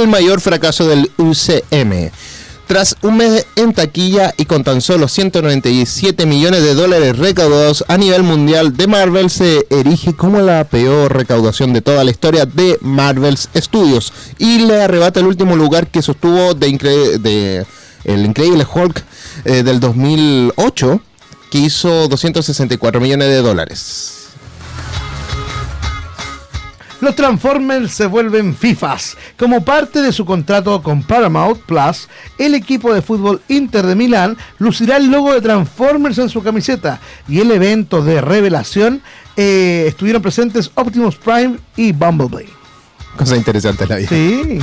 el 0.00 0.08
mayor 0.08 0.40
fracaso 0.40 0.86
del 0.86 1.10
UCM. 1.18 2.10
Tras 2.72 2.96
un 3.02 3.18
mes 3.18 3.46
en 3.56 3.74
taquilla 3.74 4.32
y 4.38 4.46
con 4.46 4.64
tan 4.64 4.80
solo 4.80 5.06
197 5.06 6.24
millones 6.24 6.62
de 6.62 6.72
dólares 6.72 7.18
recaudados 7.18 7.84
a 7.86 7.98
nivel 7.98 8.22
mundial, 8.22 8.74
de 8.74 8.86
Marvel 8.86 9.28
se 9.28 9.66
erige 9.68 10.14
como 10.14 10.40
la 10.40 10.64
peor 10.64 11.14
recaudación 11.14 11.74
de 11.74 11.82
toda 11.82 12.02
la 12.02 12.10
historia 12.10 12.46
de 12.46 12.78
Marvel 12.80 13.36
Studios 13.36 14.14
y 14.38 14.60
le 14.60 14.80
arrebata 14.80 15.20
el 15.20 15.26
último 15.26 15.54
lugar 15.54 15.88
que 15.88 16.00
sostuvo 16.00 16.52
el 16.52 18.24
increíble 18.24 18.66
Hulk 18.74 19.04
eh, 19.44 19.62
del 19.62 19.78
2008 19.78 20.98
que 21.50 21.58
hizo 21.58 22.08
264 22.08 23.02
millones 23.02 23.28
de 23.28 23.42
dólares. 23.42 24.21
Los 27.02 27.16
Transformers 27.16 27.90
se 27.90 28.06
vuelven 28.06 28.54
FIFAs. 28.54 29.16
Como 29.36 29.64
parte 29.64 30.00
de 30.00 30.12
su 30.12 30.24
contrato 30.24 30.80
con 30.84 31.02
Paramount 31.02 31.60
Plus, 31.62 32.08
el 32.38 32.54
equipo 32.54 32.94
de 32.94 33.02
fútbol 33.02 33.42
Inter 33.48 33.84
de 33.84 33.96
Milán 33.96 34.36
lucirá 34.58 34.98
el 34.98 35.10
logo 35.10 35.34
de 35.34 35.40
Transformers 35.40 36.18
en 36.18 36.28
su 36.28 36.44
camiseta 36.44 37.00
y 37.28 37.40
el 37.40 37.50
evento 37.50 38.04
de 38.04 38.20
revelación 38.20 39.02
eh, 39.36 39.86
estuvieron 39.88 40.22
presentes 40.22 40.70
Optimus 40.76 41.16
Prime 41.16 41.56
y 41.74 41.90
Bumblebee. 41.90 42.48
Cosa 43.16 43.36
interesante 43.36 43.84
la 43.84 43.96
vida. 43.96 44.08
Sí. 44.08 44.60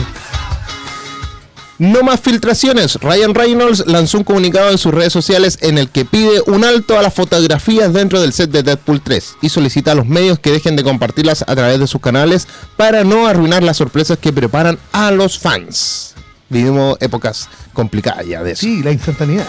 No 1.80 2.04
más 2.04 2.20
filtraciones. 2.20 2.96
Ryan 2.96 3.34
Reynolds 3.34 3.86
lanzó 3.88 4.18
un 4.18 4.26
comunicado 4.26 4.70
en 4.70 4.78
sus 4.78 4.94
redes 4.94 5.14
sociales 5.14 5.58
en 5.62 5.78
el 5.78 5.90
que 5.90 6.04
pide 6.04 6.42
un 6.46 6.66
alto 6.66 7.00
a 7.00 7.02
las 7.02 7.14
fotografías 7.14 7.94
dentro 7.94 8.20
del 8.20 8.34
set 8.34 8.52
de 8.52 8.64
Deadpool 8.64 9.00
3 9.02 9.38
y 9.42 9.48
solicita 9.48 9.94
a 9.94 9.96
los 9.96 10.06
medios 10.06 10.40
que 10.40 10.52
dejen 10.52 10.76
de 10.76 10.84
compartirlas 10.84 11.44
a 11.48 11.56
través 11.56 11.80
de 11.80 11.88
sus 11.88 12.02
canales 12.02 12.50
para 12.76 13.06
no 13.06 13.28
arruinar 13.28 13.64
las 13.64 13.78
sorpresas 13.78 14.18
que 14.18 14.34
preparan 14.34 14.78
a 14.92 15.12
los 15.12 15.40
fans. 15.40 16.16
Vivimos 16.50 16.98
épocas 17.00 17.48
complicadas 17.72 18.28
ya 18.28 18.44
de 18.44 18.52
eso. 18.52 18.62
Sí, 18.62 18.84
la 18.84 18.92
instantaneidad. 18.92 19.48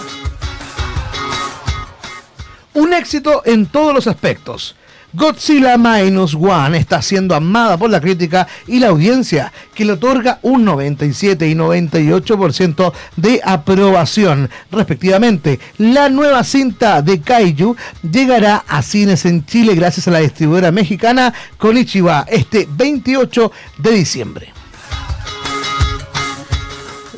Un 2.74 2.92
éxito 2.92 3.42
en 3.44 3.66
todos 3.66 3.92
los 3.92 4.06
aspectos. 4.06 4.76
Godzilla 5.12 5.76
Minus 5.76 6.34
One 6.34 6.78
está 6.78 7.02
siendo 7.02 7.34
amada 7.34 7.76
por 7.76 7.90
la 7.90 8.00
crítica 8.00 8.46
y 8.66 8.78
la 8.78 8.88
audiencia, 8.88 9.52
que 9.74 9.84
le 9.84 9.92
otorga 9.92 10.38
un 10.42 10.64
97 10.64 11.48
y 11.48 11.54
98% 11.54 12.92
de 13.16 13.40
aprobación, 13.44 14.48
respectivamente. 14.70 15.58
La 15.78 16.08
nueva 16.08 16.44
cinta 16.44 17.02
de 17.02 17.20
Kaiju 17.20 17.76
llegará 18.08 18.64
a 18.68 18.82
cines 18.82 19.24
en 19.24 19.44
Chile 19.44 19.74
gracias 19.74 20.06
a 20.06 20.12
la 20.12 20.20
distribuidora 20.20 20.70
mexicana 20.70 21.34
Konichiwa 21.58 22.26
este 22.28 22.68
28 22.70 23.52
de 23.78 23.90
diciembre. 23.90 24.59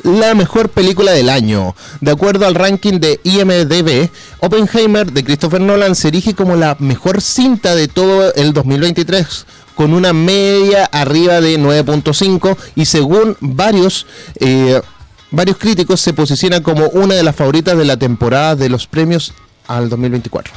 La 0.03 0.35
mejor 0.35 0.69
película 0.69 1.11
del 1.11 1.29
año. 1.29 1.75
De 2.01 2.11
acuerdo 2.11 2.45
al 2.45 2.55
ranking 2.55 2.99
de 2.99 3.19
IMDB, 3.23 4.09
Oppenheimer 4.39 5.11
de 5.11 5.23
Christopher 5.23 5.61
Nolan 5.61 5.95
se 5.95 6.09
erige 6.09 6.33
como 6.35 6.55
la 6.55 6.75
mejor 6.79 7.21
cinta 7.21 7.75
de 7.75 7.87
todo 7.87 8.33
el 8.33 8.53
2023 8.53 9.45
con 9.75 9.93
una 9.93 10.13
media 10.13 10.85
arriba 10.85 11.41
de 11.41 11.59
9.5 11.59 12.55
y 12.75 12.85
según 12.85 13.35
varios 13.39 14.05
eh, 14.39 14.79
varios 15.31 15.57
críticos 15.57 15.99
se 15.99 16.13
posiciona 16.13 16.61
como 16.61 16.87
una 16.89 17.15
de 17.15 17.23
las 17.23 17.35
favoritas 17.35 17.75
de 17.75 17.85
la 17.85 17.97
temporada 17.97 18.55
de 18.55 18.69
los 18.69 18.85
premios 18.85 19.33
al 19.67 19.89
2024. 19.89 20.53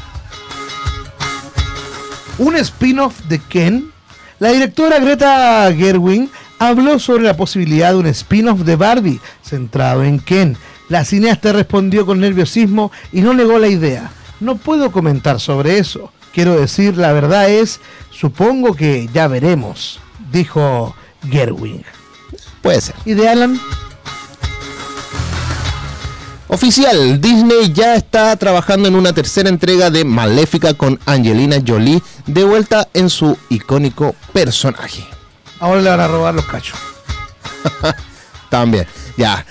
un 2.38 2.56
spin-off 2.56 3.20
de 3.28 3.38
Ken, 3.38 3.90
la 4.38 4.52
directora 4.52 4.98
Greta 4.98 5.72
Gerwig 5.74 6.28
habló 6.58 6.98
sobre 6.98 7.24
la 7.24 7.36
posibilidad 7.36 7.90
de 7.90 7.98
un 7.98 8.06
spin-off 8.06 8.60
de 8.60 8.76
Barbie 8.76 9.20
centrado 9.42 10.04
en 10.04 10.18
Ken. 10.18 10.56
La 10.88 11.04
cineasta 11.04 11.52
respondió 11.52 12.06
con 12.06 12.20
nerviosismo 12.20 12.92
y 13.12 13.20
no 13.20 13.34
negó 13.34 13.58
la 13.58 13.68
idea. 13.68 14.10
No 14.40 14.56
puedo 14.56 14.92
comentar 14.92 15.40
sobre 15.40 15.78
eso. 15.78 16.12
Quiero 16.32 16.58
decir, 16.58 16.96
la 16.96 17.12
verdad 17.12 17.48
es, 17.48 17.80
supongo 18.10 18.74
que 18.74 19.08
ya 19.12 19.26
veremos, 19.26 20.00
dijo 20.30 20.94
Gerwig. 21.28 21.84
Puede 22.60 22.80
ser. 22.80 22.94
¿Y 23.04 23.14
de 23.14 23.28
Alan? 23.28 23.60
Oficial, 26.48 27.20
Disney 27.20 27.72
ya 27.72 27.96
está 27.96 28.36
trabajando 28.36 28.86
en 28.86 28.94
una 28.94 29.12
tercera 29.12 29.48
entrega 29.48 29.90
de 29.90 30.04
Maléfica 30.04 30.74
con 30.74 31.00
Angelina 31.04 31.56
Jolie 31.66 32.02
de 32.26 32.44
vuelta 32.44 32.86
en 32.94 33.10
su 33.10 33.36
icónico 33.48 34.14
personaje. 34.32 35.15
Ahora 35.60 35.80
le 35.80 35.90
van 35.90 36.00
a 36.00 36.08
robar 36.08 36.34
los 36.34 36.44
cachos. 36.46 36.78
También, 38.50 38.86
ya. 39.16 39.44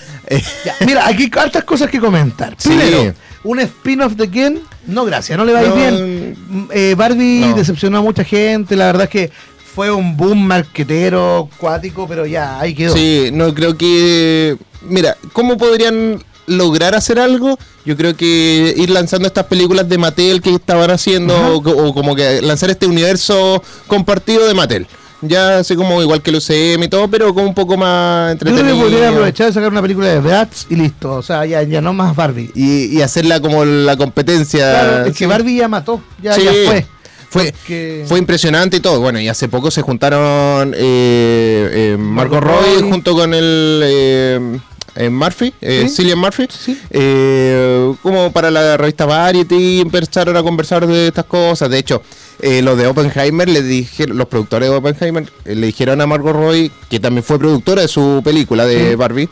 Ya, 0.64 0.74
mira, 0.84 1.06
aquí 1.06 1.24
hay 1.32 1.40
hartas 1.40 1.64
cosas 1.64 1.88
que 1.90 2.00
comentar. 2.00 2.54
Sí. 2.58 2.70
Primero, 2.70 3.14
un 3.44 3.60
spin-off 3.60 4.14
de 4.14 4.28
Ken, 4.28 4.60
no 4.86 5.04
gracias, 5.04 5.38
no 5.38 5.44
le 5.44 5.52
va 5.52 5.60
a 5.60 5.62
ir 5.62 5.68
No, 5.68 5.74
bien. 5.76 6.36
Mm, 6.48 6.68
eh, 6.72 6.94
Barbie 6.96 7.40
no. 7.46 7.54
decepcionó 7.56 7.98
a 7.98 8.02
mucha 8.02 8.24
gente, 8.24 8.74
la 8.74 8.86
verdad 8.86 9.04
es 9.04 9.10
que 9.10 9.30
fue 9.74 9.90
un 9.92 10.16
boom 10.16 10.44
marquetero, 10.46 11.48
cuático, 11.58 12.08
pero 12.08 12.26
ya, 12.26 12.58
ahí 12.58 12.74
quedó. 12.74 12.94
Sí, 12.94 13.30
no 13.32 13.54
creo 13.54 13.76
que. 13.76 14.56
Mira, 14.82 15.16
¿cómo 15.32 15.56
podrían 15.56 16.24
lograr 16.46 16.94
hacer 16.96 17.20
algo? 17.20 17.56
Yo 17.84 17.96
creo 17.96 18.16
que 18.16 18.74
ir 18.76 18.90
lanzando 18.90 19.28
estas 19.28 19.44
películas 19.44 19.88
de 19.88 19.98
Mattel 19.98 20.40
que 20.40 20.54
estaban 20.54 20.90
haciendo, 20.90 21.36
o, 21.36 21.58
o 21.58 21.94
como 21.94 22.16
que 22.16 22.42
lanzar 22.42 22.70
este 22.70 22.86
universo 22.86 23.62
compartido 23.86 24.46
de 24.48 24.54
Mattel. 24.54 24.86
Ya 25.22 25.58
así 25.58 25.74
como 25.76 26.02
igual 26.02 26.20
que 26.22 26.30
el 26.30 26.36
UCM 26.36 26.82
y 26.84 26.88
todo, 26.88 27.08
pero 27.08 27.32
como 27.34 27.46
un 27.48 27.54
poco 27.54 27.76
más 27.76 28.34
Yo 28.34 28.38
creo 28.40 28.52
entretenido. 28.54 28.76
que 28.76 28.82
podría 28.92 29.08
aprovechar 29.10 29.46
de 29.46 29.52
sacar 29.54 29.70
una 29.70 29.82
película 29.82 30.08
de 30.08 30.20
Bratz 30.20 30.66
y 30.68 30.76
listo, 30.76 31.12
o 31.14 31.22
sea, 31.22 31.46
ya, 31.46 31.62
ya 31.62 31.80
no 31.80 31.92
más 31.94 32.14
Barbie. 32.14 32.50
Y, 32.54 32.96
y 32.96 33.02
hacerla 33.02 33.40
como 33.40 33.64
la 33.64 33.96
competencia. 33.96 34.58
Claro, 34.70 35.04
es 35.06 35.12
sí. 35.12 35.18
que 35.20 35.26
Barbie 35.26 35.56
ya 35.56 35.68
mató, 35.68 36.00
ya, 36.22 36.34
Sí. 36.34 36.42
ya 36.44 36.52
fue. 36.66 36.86
Fue, 37.28 37.52
Porque- 37.52 38.04
fue 38.06 38.18
impresionante 38.18 38.76
y 38.76 38.80
todo. 38.80 39.00
Bueno, 39.00 39.18
y 39.20 39.28
hace 39.28 39.48
poco 39.48 39.70
se 39.70 39.82
juntaron 39.82 40.72
eh, 40.76 41.70
eh, 41.72 41.96
Marco 41.98 42.40
Robbie. 42.40 42.82
junto 42.88 43.14
con 43.14 43.34
el 43.34 43.80
eh, 43.84 44.58
eh, 44.94 45.10
Murphy, 45.10 45.52
eh, 45.60 45.86
Sí. 45.88 45.96
Cillian 45.96 46.18
Murphy, 46.18 46.46
Sí. 46.48 46.78
eh, 46.90 47.92
como 48.02 48.32
para 48.32 48.50
la 48.50 48.76
revista 48.76 49.04
Variety 49.06 49.80
empezaron 49.80 50.36
a 50.36 50.42
conversar 50.42 50.86
de 50.86 51.08
estas 51.08 51.24
cosas. 51.24 51.68
De 51.68 51.78
hecho, 51.78 52.00
eh, 52.42 52.60
los 52.62 52.76
de 52.76 52.86
Oppenheimer 52.86 53.48
le 53.48 53.62
dijeron, 53.62 54.18
los 54.18 54.28
productores 54.28 54.68
de 54.68 54.74
Oppenheimer 54.76 55.24
eh, 55.44 55.54
le 55.54 55.66
dijeron 55.68 56.00
a 56.00 56.06
Margot 56.06 56.32
Robbie, 56.34 56.70
que 56.90 57.00
también 57.00 57.24
fue 57.24 57.38
productora 57.38 57.82
de 57.82 57.88
su 57.88 58.20
película 58.24 58.66
de. 58.66 58.94
Barbie, 58.96 59.28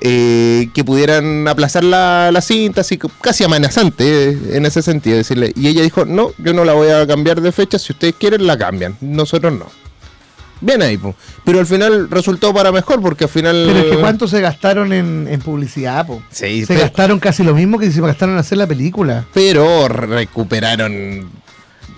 eh, 0.00 0.68
que 0.74 0.84
pudieran 0.84 1.46
aplazar 1.48 1.84
la, 1.84 2.30
la 2.32 2.40
cinta, 2.40 2.80
así 2.80 2.98
casi 3.20 3.44
amenazante 3.44 4.38
en 4.56 4.64
ese 4.66 4.82
sentido, 4.82 5.16
decirle. 5.16 5.52
Y 5.54 5.68
ella 5.68 5.82
dijo, 5.82 6.04
no, 6.04 6.30
yo 6.38 6.52
no 6.54 6.64
la 6.64 6.72
voy 6.72 6.88
a 6.88 7.06
cambiar 7.06 7.40
de 7.40 7.52
fecha, 7.52 7.78
si 7.78 7.92
ustedes 7.92 8.14
quieren 8.18 8.46
la 8.46 8.56
cambian, 8.56 8.96
nosotros 9.00 9.52
no. 9.52 9.66
Bien 10.58 10.80
ahí, 10.80 10.96
po. 10.96 11.14
pero 11.44 11.60
al 11.60 11.66
final 11.66 12.08
resultó 12.08 12.54
para 12.54 12.72
mejor, 12.72 13.02
porque 13.02 13.24
al 13.24 13.30
final... 13.30 13.64
Pero 13.66 13.78
es 13.78 13.84
que 13.94 14.00
cuánto 14.00 14.26
se 14.26 14.40
gastaron 14.40 14.90
en, 14.94 15.28
en 15.30 15.40
publicidad, 15.40 16.06
po. 16.06 16.22
Sí, 16.30 16.62
se 16.62 16.68
pero- 16.68 16.80
gastaron 16.80 17.18
casi 17.20 17.42
lo 17.44 17.54
mismo 17.54 17.78
que 17.78 17.92
se 17.92 18.00
gastaron 18.00 18.36
en 18.36 18.40
hacer 18.40 18.56
la 18.56 18.66
película. 18.66 19.26
Pero 19.34 19.86
recuperaron 19.88 21.28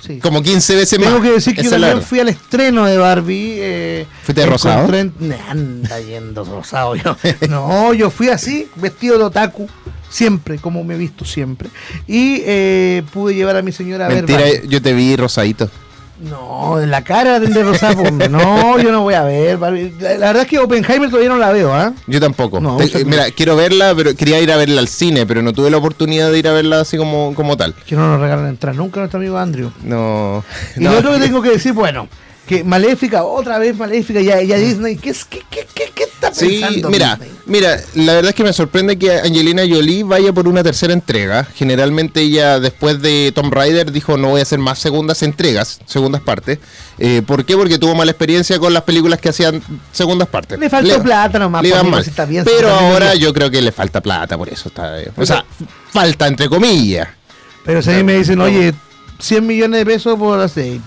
Sí. 0.09 0.19
como 0.19 0.43
15 0.43 0.75
veces 0.75 0.99
más. 0.99 1.09
Tengo 1.09 1.23
que 1.23 1.31
decir 1.31 1.55
que 1.55 1.63
yo 1.63 1.69
Esa 1.69 1.77
es 1.77 1.81
la 1.81 1.87
también 1.89 2.07
fui 2.09 2.19
al 2.21 2.29
estreno 2.29 2.85
de 2.87 2.99
Barbie. 2.99 3.55
Eh, 3.61 4.07
¿Fuiste 4.25 4.45
rosado? 4.47 4.93
en- 4.95 5.13
Nah, 5.21 5.37
Anda 5.51 6.01
yendo 6.01 6.45
rosado 6.45 6.97
yo. 6.97 7.17
No, 7.49 7.95
yo 7.95 8.11
fui 8.11 8.29
así, 8.31 8.69
vestido 8.77 9.19
de 9.19 9.25
otaku, 9.25 9.69
siempre, 10.11 10.59
como 10.59 10.83
me 10.83 10.95
he 10.95 10.99
visto 10.99 11.25
siempre. 11.25 11.69
Y 12.07 12.43
eh, 12.45 13.03
pude 13.13 13.35
llevar 13.35 13.57
a 13.57 13.63
mi 13.63 13.71
señora 13.73 14.07
a 14.07 14.09
Mentira, 14.09 14.39
ver 14.39 14.53
Barbie. 14.55 14.69
yo 14.69 14.83
te 14.83 14.93
vi 14.95 15.15
rosadito. 15.17 15.71
No, 16.21 16.81
en 16.81 16.91
la 16.91 17.03
cara 17.05 17.39
de 17.39 17.63
rosado. 17.63 18.03
pues, 18.03 18.31
no, 18.31 18.79
yo 18.79 18.91
no 18.91 19.03
voy 19.03 19.15
a 19.15 19.23
ver. 19.23 19.59
La, 19.59 19.71
la 19.71 20.27
verdad 20.29 20.43
es 20.43 20.49
que 20.49 20.59
Oppenheimer 20.59 21.09
todavía 21.09 21.29
no 21.31 21.39
la 21.39 21.53
veo, 21.53 21.73
¿ah? 21.73 21.93
Yo 22.07 22.21
tampoco. 22.21 22.61
No, 22.61 22.77
Te- 22.77 23.05
mira, 23.05 23.31
quiero 23.31 23.55
verla, 23.57 23.95
pero 23.97 24.15
quería 24.15 24.41
ir 24.41 24.51
a 24.51 24.57
verla 24.57 24.81
al 24.81 24.89
cine, 24.89 25.27
pero 25.27 25.43
no 25.43 25.53
tuve 25.53 25.71
la 25.71 25.77
oportunidad 25.77 26.31
de 26.33 26.39
ir 26.39 26.49
a 26.49 26.53
verla 26.53 26.81
así 26.81 26.97
como, 26.97 27.35
como 27.35 27.57
tal. 27.57 27.75
Que 27.87 27.95
no 27.95 28.09
nos 28.09 28.21
regalan 28.21 28.47
entrar 28.49 28.75
nunca 28.75 29.01
nuestro 29.01 29.21
amigo 29.21 29.39
Andrew. 29.39 29.71
No. 29.85 30.43
Y 30.77 30.81
no. 30.81 30.93
lo 30.93 30.99
otro 30.99 31.13
que 31.13 31.21
tengo 31.21 31.41
que 31.43 31.51
decir, 31.51 31.73
bueno, 31.73 32.09
que 32.49 32.65
Maléfica, 32.65 33.23
otra 33.25 33.59
vez 33.59 33.77
Maléfica, 33.77 34.21
ya, 34.21 34.43
ya 34.43 34.57
Disney, 34.57 34.97
¿qué, 34.97 35.13
qué, 35.29 35.43
qué, 35.51 35.67
qué, 35.95 36.03
está 36.05 36.35
Sí, 36.35 36.61
pensando 36.61 36.91
mira, 36.91 37.17
Disney? 37.17 37.31
mira, 37.47 37.77
la 37.95 38.15
verdad 38.15 38.31
es 38.31 38.35
que 38.35 38.43
me 38.43 38.53
sorprende 38.53 38.99
que 38.99 39.13
Angelina 39.13 39.63
Jolie 39.69 40.03
vaya 40.03 40.33
por 40.33 40.49
una 40.49 40.63
tercera 40.65 40.93
entrega. 40.93 41.45
Generalmente 41.55 42.21
ella 42.23 42.59
después 42.59 43.01
de 43.03 43.31
Tomb 43.35 43.53
Raider 43.53 43.93
dijo 43.93 44.17
no 44.17 44.31
voy 44.31 44.41
a 44.41 44.43
hacer 44.43 44.59
más 44.59 44.79
segundas 44.79 45.23
entregas, 45.23 45.79
segundas 45.87 46.21
partes. 46.23 46.59
Eh, 46.99 47.23
¿Por 47.25 47.45
qué? 47.45 47.55
Porque 47.57 47.79
tuvo 47.79 47.95
mala 47.95 48.11
experiencia 48.11 48.59
con 48.59 48.73
las 48.73 48.83
películas 48.83 49.21
que 49.21 49.29
hacían 49.29 49.63
segundas 49.93 50.27
partes. 50.29 50.59
Le 50.59 50.69
faltó 50.71 51.03
plata 51.03 51.39
nomás, 51.39 51.63
le 51.63 51.71
pues, 51.71 51.85
mal. 51.85 52.03
si 52.03 52.11
está 52.11 52.25
bien, 52.25 52.45
Pero 52.45 52.69
está 52.69 52.81
bien, 52.81 52.93
ahora 52.93 53.11
bien. 53.13 53.23
yo 53.25 53.33
creo 53.35 53.51
que 53.51 53.63
le 53.63 53.71
falta 53.73 54.01
plata, 54.01 54.37
por 54.39 54.49
eso 54.49 54.69
está. 54.69 54.97
O 55.17 55.25
sea, 55.27 55.45
falta 55.93 56.27
entre 56.27 56.49
comillas. 56.49 57.09
Pero 57.65 57.83
si 57.83 57.91
a 57.91 57.97
mí 57.99 58.03
me 58.03 58.15
dicen, 58.19 58.41
oye, 58.41 58.73
100 59.21 59.47
millones 59.47 59.81
de 59.81 59.87
pesos 59.87 60.19
por 60.19 60.41
hacer. 60.41 60.79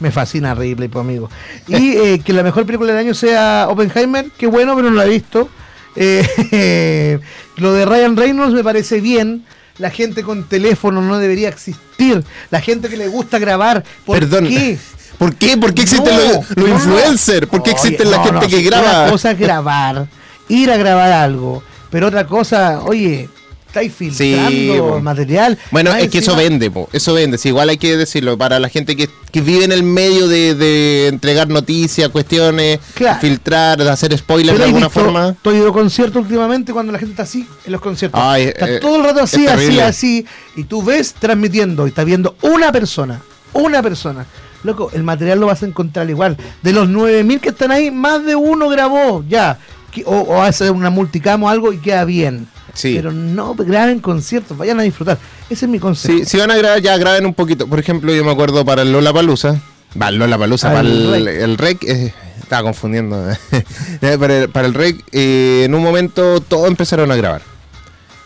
Me 0.00 0.10
fascina 0.10 0.54
Ripley, 0.54 0.88
pues 0.88 1.02
amigo. 1.04 1.30
Y 1.68 1.92
eh, 1.96 2.20
que 2.24 2.32
la 2.32 2.42
mejor 2.42 2.66
película 2.66 2.92
del 2.92 3.00
año 3.06 3.14
sea 3.14 3.66
Oppenheimer, 3.70 4.30
qué 4.36 4.46
bueno, 4.46 4.76
pero 4.76 4.90
no 4.90 4.96
la 4.96 5.06
he 5.06 5.08
visto. 5.08 5.48
Eh, 5.96 7.18
lo 7.56 7.72
de 7.72 7.86
Ryan 7.86 8.16
Reynolds 8.16 8.54
me 8.54 8.62
parece 8.64 9.00
bien. 9.00 9.44
La 9.78 9.90
gente 9.90 10.22
con 10.22 10.44
teléfono 10.44 11.02
no 11.02 11.18
debería 11.18 11.48
existir. 11.48 12.24
La 12.50 12.60
gente 12.60 12.88
que 12.88 12.96
le 12.96 13.08
gusta 13.08 13.38
grabar. 13.38 13.84
¿Por 14.04 14.18
Perdón. 14.18 14.48
qué? 14.48 14.78
¿Por 15.18 15.34
qué? 15.34 15.56
¿Por 15.56 15.72
qué 15.74 15.82
existen 15.82 16.14
No, 16.14 16.20
los, 16.20 16.34
los 16.34 16.56
no, 16.56 16.66
no. 16.66 16.74
influencers? 16.74 17.46
¿Por 17.46 17.62
qué 17.62 17.70
Oye, 17.70 17.78
existen 17.78 18.10
la 18.10 18.18
no, 18.18 18.24
gente 18.24 18.48
que 18.48 18.62
graba? 18.62 19.02
Una 19.04 19.10
cosa 19.10 19.30
es 19.30 19.38
grabar, 19.38 20.06
ir 20.48 20.70
a 20.70 20.76
grabar 20.76 21.10
algo, 21.12 21.62
pero 21.90 22.08
otra 22.08 22.26
cosa, 22.26 22.80
oye, 22.82 23.28
estáis 23.76 23.92
filtrando 23.94 25.00
material. 25.00 25.58
Bueno, 25.70 25.94
es 25.94 26.10
que 26.10 26.18
eso 26.18 26.34
vende, 26.34 26.70
po, 26.70 26.88
eso 26.92 27.12
vende. 27.14 27.38
Sí, 27.38 27.48
igual 27.48 27.68
hay 27.68 27.76
que 27.78 27.96
decirlo, 27.96 28.38
para 28.38 28.58
la 28.58 28.68
gente 28.68 28.96
que, 28.96 29.08
que 29.30 29.40
vive 29.40 29.64
en 29.64 29.72
el 29.72 29.82
medio 29.82 30.28
de, 30.28 30.54
de 30.54 31.08
entregar 31.08 31.48
noticias, 31.48 32.08
cuestiones, 32.08 32.78
Claro. 32.94 33.20
filtrar, 33.20 33.78
de 33.82 33.90
hacer 33.90 34.16
spoilers 34.16 34.58
de 34.58 34.64
alguna 34.64 34.86
visto, 34.86 35.00
forma. 35.00 35.28
Estoy 35.30 35.56
ido 35.58 35.68
a 35.68 35.72
conciertos 35.72 36.22
últimamente 36.22 36.72
cuando 36.72 36.92
la 36.92 36.98
gente 36.98 37.12
está 37.12 37.24
así 37.24 37.46
en 37.66 37.72
los 37.72 37.80
conciertos. 37.80 38.18
Ay, 38.22 38.44
está 38.44 38.68
eh, 38.70 38.78
todo 38.80 38.96
el 38.96 39.04
rato 39.04 39.20
así, 39.22 39.46
así, 39.46 39.78
así. 39.80 40.26
Y 40.56 40.64
tú 40.64 40.82
ves 40.82 41.14
transmitiendo 41.18 41.86
y 41.86 41.90
estás 41.90 42.04
viendo 42.04 42.36
una 42.42 42.72
persona. 42.72 43.20
Una 43.52 43.82
persona. 43.82 44.26
Loco, 44.62 44.90
el 44.94 45.02
material 45.02 45.38
lo 45.38 45.46
vas 45.46 45.62
a 45.62 45.66
encontrar 45.66 46.08
igual. 46.10 46.36
De 46.62 46.72
los 46.72 46.88
9000 46.88 47.40
que 47.40 47.50
están 47.50 47.70
ahí, 47.70 47.90
más 47.90 48.24
de 48.24 48.34
uno 48.34 48.68
grabó 48.68 49.22
ya. 49.28 49.58
O, 50.04 50.16
o 50.16 50.42
hace 50.42 50.70
una 50.70 50.90
multicam 50.90 51.42
o 51.44 51.48
algo 51.48 51.72
y 51.72 51.78
queda 51.78 52.04
bien. 52.04 52.48
Sí. 52.76 52.94
Pero 52.96 53.10
no 53.10 53.54
graben 53.54 53.98
conciertos, 54.00 54.56
vayan 54.56 54.78
a 54.78 54.82
disfrutar. 54.84 55.18
Ese 55.50 55.64
es 55.64 55.70
mi 55.70 55.78
consejo. 55.80 56.18
Sí, 56.18 56.24
si 56.24 56.36
van 56.36 56.50
a 56.50 56.56
grabar, 56.56 56.80
ya 56.80 56.96
graben 56.98 57.26
un 57.26 57.34
poquito. 57.34 57.66
Por 57.66 57.78
ejemplo, 57.80 58.14
yo 58.14 58.24
me 58.24 58.30
acuerdo 58.30 58.64
para 58.64 58.82
el 58.82 58.92
Lola 58.92 59.12
Palusa. 59.12 59.60
Va, 60.00 60.10
Lola 60.10 60.36
Palusa, 60.38 60.68
Ah, 60.68 60.74
para 60.74 60.88
el 60.88 61.14
el, 61.14 61.24
Rec. 61.24 61.42
el 61.42 61.58
REC. 61.58 61.82
eh, 61.84 62.14
estaba 62.42 62.62
confundiendo. 62.64 63.28
Eh, 64.02 64.16
para, 64.20 64.38
el, 64.42 64.48
para 64.50 64.66
el 64.68 64.74
REC, 64.74 65.02
eh, 65.12 65.62
en 65.64 65.74
un 65.74 65.82
momento 65.82 66.40
todos 66.40 66.68
empezaron 66.68 67.10
a 67.10 67.16
grabar. 67.16 67.40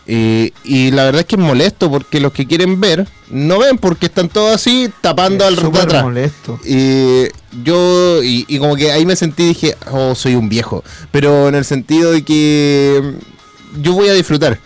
Eh, 0.07 0.51
y 0.65 0.91
la 0.91 1.05
verdad 1.05 1.21
es 1.21 1.27
que 1.27 1.35
es 1.35 1.41
molesto 1.41 1.89
porque 1.89 2.19
los 2.19 2.33
que 2.33 2.45
quieren 2.47 2.81
ver 2.81 3.07
no 3.29 3.59
ven 3.59 3.77
porque 3.77 4.07
están 4.07 4.27
todos 4.27 4.53
así 4.55 4.89
tapando 4.99 5.45
al 5.45 5.55
de 5.55 5.61
Súper 5.61 5.81
atrás. 5.83 6.03
molesto. 6.03 6.59
Y 6.65 7.27
yo, 7.63 8.21
y, 8.23 8.43
y 8.49 8.57
como 8.59 8.75
que 8.75 8.91
ahí 8.91 9.05
me 9.05 9.15
sentí, 9.15 9.45
dije, 9.49 9.77
oh, 9.91 10.13
soy 10.15 10.35
un 10.35 10.49
viejo. 10.49 10.83
Pero 11.11 11.47
en 11.47 11.55
el 11.55 11.63
sentido 11.63 12.11
de 12.11 12.23
que 12.23 13.13
yo 13.81 13.93
voy 13.93 14.09
a 14.09 14.13
disfrutar. 14.13 14.57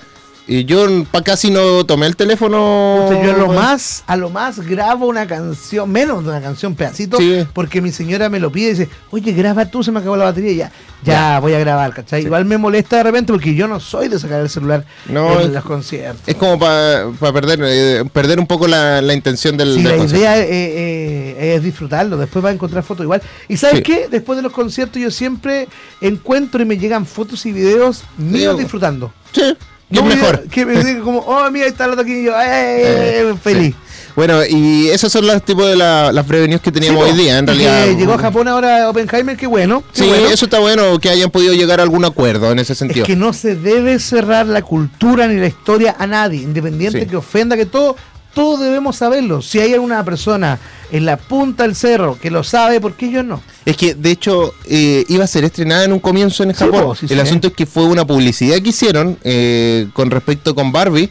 Y 0.48 0.66
yo 0.66 0.86
pa- 1.12 1.24
casi 1.24 1.50
no 1.50 1.86
tomé 1.88 2.06
el 2.06 2.16
teléfono. 2.16 3.10
Yo 3.24 3.34
a 3.34 3.38
lo 3.38 3.48
más, 3.48 4.04
a 4.06 4.16
lo 4.16 4.30
más 4.30 4.60
grabo 4.60 5.08
una 5.08 5.26
canción, 5.26 5.92
menos 5.92 6.24
de 6.24 6.30
una 6.30 6.40
canción, 6.42 6.76
pedacito, 6.76 7.18
Sí. 7.18 7.48
porque 7.54 7.82
mi 7.82 7.92
señora 7.92 8.30
me 8.30 8.40
lo 8.40 8.52
pide 8.52 8.68
y 8.68 8.70
dice, 8.72 8.90
oye, 9.10 9.32
graba 9.32 9.66
tú, 9.66 9.84
se 9.84 9.92
me 9.92 10.00
acabó 10.02 10.16
la 10.18 10.26
batería 10.26 10.52
y 10.52 10.56
ya, 10.58 10.72
ya, 11.04 11.14
Ya. 11.14 11.40
voy 11.40 11.54
a 11.54 11.60
grabar, 11.60 11.94
¿cachai? 11.96 12.22
Igual 12.24 12.46
me 12.46 12.60
molesta 12.60 12.98
de 12.98 13.04
repente 13.04 13.34
porque 13.34 13.56
yo 13.56 13.68
no 13.68 13.80
soy 13.80 14.08
de 14.08 14.20
sacar 14.20 14.40
el 14.42 14.50
celular 14.52 14.86
No, 15.10 15.40
en 15.42 15.52
los 15.52 15.64
conciertos. 15.64 16.22
Es 16.28 16.36
como 16.36 16.60
para 16.60 17.10
perder 17.34 17.60
eh, 17.64 18.04
perder 18.14 18.40
un 18.40 18.46
poco 18.46 18.68
la, 18.68 19.02
la 19.02 19.14
intención 19.16 19.58
del, 19.58 19.74
del 19.76 19.84
la 19.84 19.98
concierto. 19.98 20.18
idea 20.18 20.38
eh, 20.38 20.46
eh, 20.52 21.56
es 21.56 21.64
disfrutarlo, 21.64 22.18
después 22.18 22.46
va 22.46 22.50
a 22.50 22.54
encontrar 22.54 22.84
fotos 22.84 23.04
igual. 23.04 23.20
¿Y 23.50 23.58
sabes 23.58 23.78
Sí. 23.78 23.82
qué? 23.84 24.08
Después 24.12 24.36
de 24.38 24.44
los 24.44 24.52
conciertos 24.52 25.02
yo 25.02 25.10
siempre 25.10 25.68
encuentro 26.02 26.62
y 26.62 26.66
me 26.66 26.78
llegan 26.78 27.08
fotos 27.08 27.48
y 27.48 27.52
videos 27.52 28.04
míos 28.18 28.54
Sí. 28.58 28.62
disfrutando. 28.62 29.12
Sí, 29.32 29.42
No 29.90 30.02
es 30.02 30.06
video- 30.08 30.18
mejor. 30.32 30.44
Que 30.50 30.66
me 30.66 30.74
digan 30.84 31.02
como, 31.02 31.20
oh, 31.28 31.50
mira, 31.52 31.68
está 31.68 31.88
la 31.88 31.96
toquilla 31.96 32.20
y 32.20 32.24
yo, 32.26 32.34
¡eh! 32.42 33.36
feliz. 33.42 33.76
Bueno, 34.16 34.46
y 34.46 34.88
esos 34.90 35.12
son 35.12 35.28
los 35.28 35.44
tipos 35.44 35.68
de 35.68 35.76
la- 35.76 36.12
las 36.14 36.26
breve 36.26 36.48
news 36.48 36.62
que 36.62 36.72
teníamos 36.72 37.04
Sí, 37.06 37.12
hoy 37.12 37.18
día, 37.18 37.38
en 37.38 37.48
realidad. 37.48 37.88
llegó 37.98 38.14
a 38.14 38.18
Japón 38.18 38.48
ahora 38.48 38.90
Oppenheimer, 38.90 39.36
qué 39.36 39.46
bueno. 39.46 39.84
qué 39.94 40.04
Sí, 40.04 40.08
bueno. 40.08 40.28
eso 40.30 40.46
está 40.46 40.60
bueno, 40.60 40.98
que 41.00 41.10
hayan 41.10 41.30
podido 41.30 41.54
llegar 41.54 41.82
a 41.82 41.84
algún 41.84 42.06
acuerdo 42.06 42.50
en 42.52 42.60
ese 42.60 42.72
Es 42.74 42.80
sentido. 42.80 43.06
que 43.06 43.18
no 43.18 43.34
se 43.34 43.56
debe 43.58 44.00
cerrar 44.00 44.46
la 44.46 44.62
cultura 44.62 45.28
ni 45.28 45.36
la 45.36 45.48
historia 45.48 45.96
a 46.00 46.08
nadie, 46.08 46.42
independiente 46.42 47.02
Sí. 47.02 47.08
que 47.08 47.18
ofenda, 47.18 47.58
que 47.58 47.66
todo, 47.66 47.98
todos 48.36 48.60
debemos 48.60 48.98
saberlo. 48.98 49.42
Si 49.42 49.60
hay 49.60 49.74
alguna 49.74 50.04
persona 50.06 50.60
en 50.92 51.06
la 51.06 51.18
punta 51.18 51.64
del 51.64 51.76
cerro 51.76 52.20
que 52.22 52.30
lo 52.30 52.44
sabe, 52.44 52.80
¿por 52.80 52.94
qué 52.94 53.10
yo 53.10 53.24
no? 53.24 53.42
Es 53.66 53.76
que, 53.78 53.96
de 53.96 54.12
hecho, 54.12 54.54
eh, 54.66 55.04
iba 55.08 55.24
a 55.24 55.28
ser 55.28 55.44
estrenada 55.46 55.86
en 55.86 55.94
un 55.94 56.00
comienzo 56.00 56.44
en 56.44 56.54
Sí, 56.54 56.64
Japón. 56.66 56.96
sí 56.96 57.08
el 57.10 57.20
asunto 57.20 57.48
es 57.48 57.54
que 57.54 57.66
fue 57.66 57.86
una 57.86 58.06
publicidad 58.06 58.58
que 58.62 58.70
hicieron 58.70 59.18
eh, 59.24 59.88
con 59.94 60.12
respecto 60.12 60.54
con 60.54 60.72
Barbie 60.72 61.10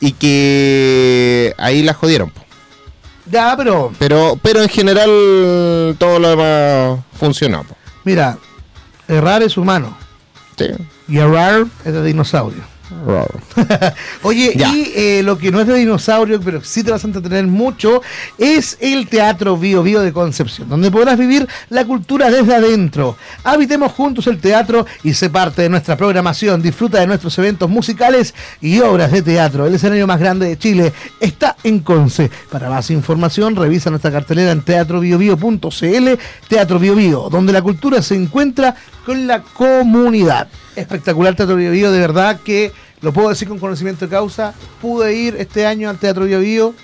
y 0.00 0.10
que 0.12 1.54
ahí 1.58 1.82
la 1.84 1.94
jodieron. 1.94 2.32
Ya, 3.30 3.56
pero 3.56 3.92
Pero, 3.98 4.38
pero 4.42 4.60
en 4.62 4.68
general 4.68 5.96
todo 5.98 6.18
lo 6.18 6.28
demás 6.30 7.00
funcionó. 7.18 7.62
po. 7.64 7.76
mira, 8.04 8.36
errar 9.08 9.42
es 9.42 9.56
humano 9.56 9.96
Sí. 10.58 10.66
y 11.08 11.18
errar 11.18 11.64
es 11.84 11.92
de 11.92 12.02
dinosaurio. 12.04 12.62
Oye, 14.22 14.52
Ya. 14.56 14.68
y 14.74 14.92
eh, 14.94 15.22
lo 15.24 15.38
que 15.38 15.50
no 15.50 15.60
es 15.60 15.66
de 15.66 15.74
dinosaurio, 15.74 16.40
pero 16.40 16.62
sí 16.62 16.82
te 16.82 16.90
vas 16.90 17.02
a 17.04 17.06
entretener 17.06 17.46
mucho, 17.46 18.02
es 18.38 18.76
el 18.80 19.08
Teatro 19.08 19.56
Bio 19.56 19.82
Bio 19.82 20.00
de 20.00 20.12
Concepción, 20.12 20.68
donde 20.68 20.90
podrás 20.90 21.18
vivir 21.18 21.48
la 21.70 21.84
cultura 21.84 22.30
desde 22.30 22.54
adentro. 22.54 23.16
Habitemos 23.42 23.92
juntos 23.92 24.26
el 24.26 24.38
teatro 24.38 24.86
y 25.02 25.14
sé 25.14 25.30
parte 25.30 25.62
de 25.62 25.68
nuestra 25.68 25.96
programación. 25.96 26.62
Disfruta 26.62 27.00
de 27.00 27.06
nuestros 27.06 27.36
eventos 27.38 27.68
musicales 27.70 28.34
y 28.60 28.80
obras 28.80 29.12
de 29.12 29.22
teatro. 29.22 29.66
El 29.66 29.74
escenario 29.74 30.06
más 30.06 30.20
grande 30.20 30.46
de 30.48 30.58
Chile 30.58 30.92
está 31.20 31.56
en 31.64 31.80
Conce. 31.80 32.30
Para 32.50 32.68
más 32.70 32.90
información, 32.90 33.56
revisa 33.56 33.90
nuestra 33.90 34.10
cartelera 34.12 34.52
en 34.52 34.62
teatrobiobio.cl, 34.62 36.08
Teatro 36.48 36.78
Bio 36.78 36.94
Bio, 36.94 37.28
donde 37.30 37.52
la 37.52 37.62
cultura 37.62 38.02
se 38.02 38.14
encuentra 38.14 38.74
con 39.04 39.26
la 39.26 39.42
comunidad. 39.42 40.48
Espectacular 40.76 41.34
Teatro 41.34 41.56
Bio 41.56 41.70
Bio, 41.70 41.92
de 41.92 42.00
verdad 42.00 42.40
que 42.40 42.72
lo 43.00 43.12
puedo 43.12 43.28
decir 43.28 43.48
con 43.48 43.58
conocimiento 43.58 44.06
de 44.06 44.10
causa. 44.10 44.54
Pude 44.80 45.14
ir 45.14 45.36
este 45.38 45.66
año 45.66 45.88
al 45.90 45.98
Teatro 45.98 46.24
Bio 46.24 46.40
Bio. 46.40 46.74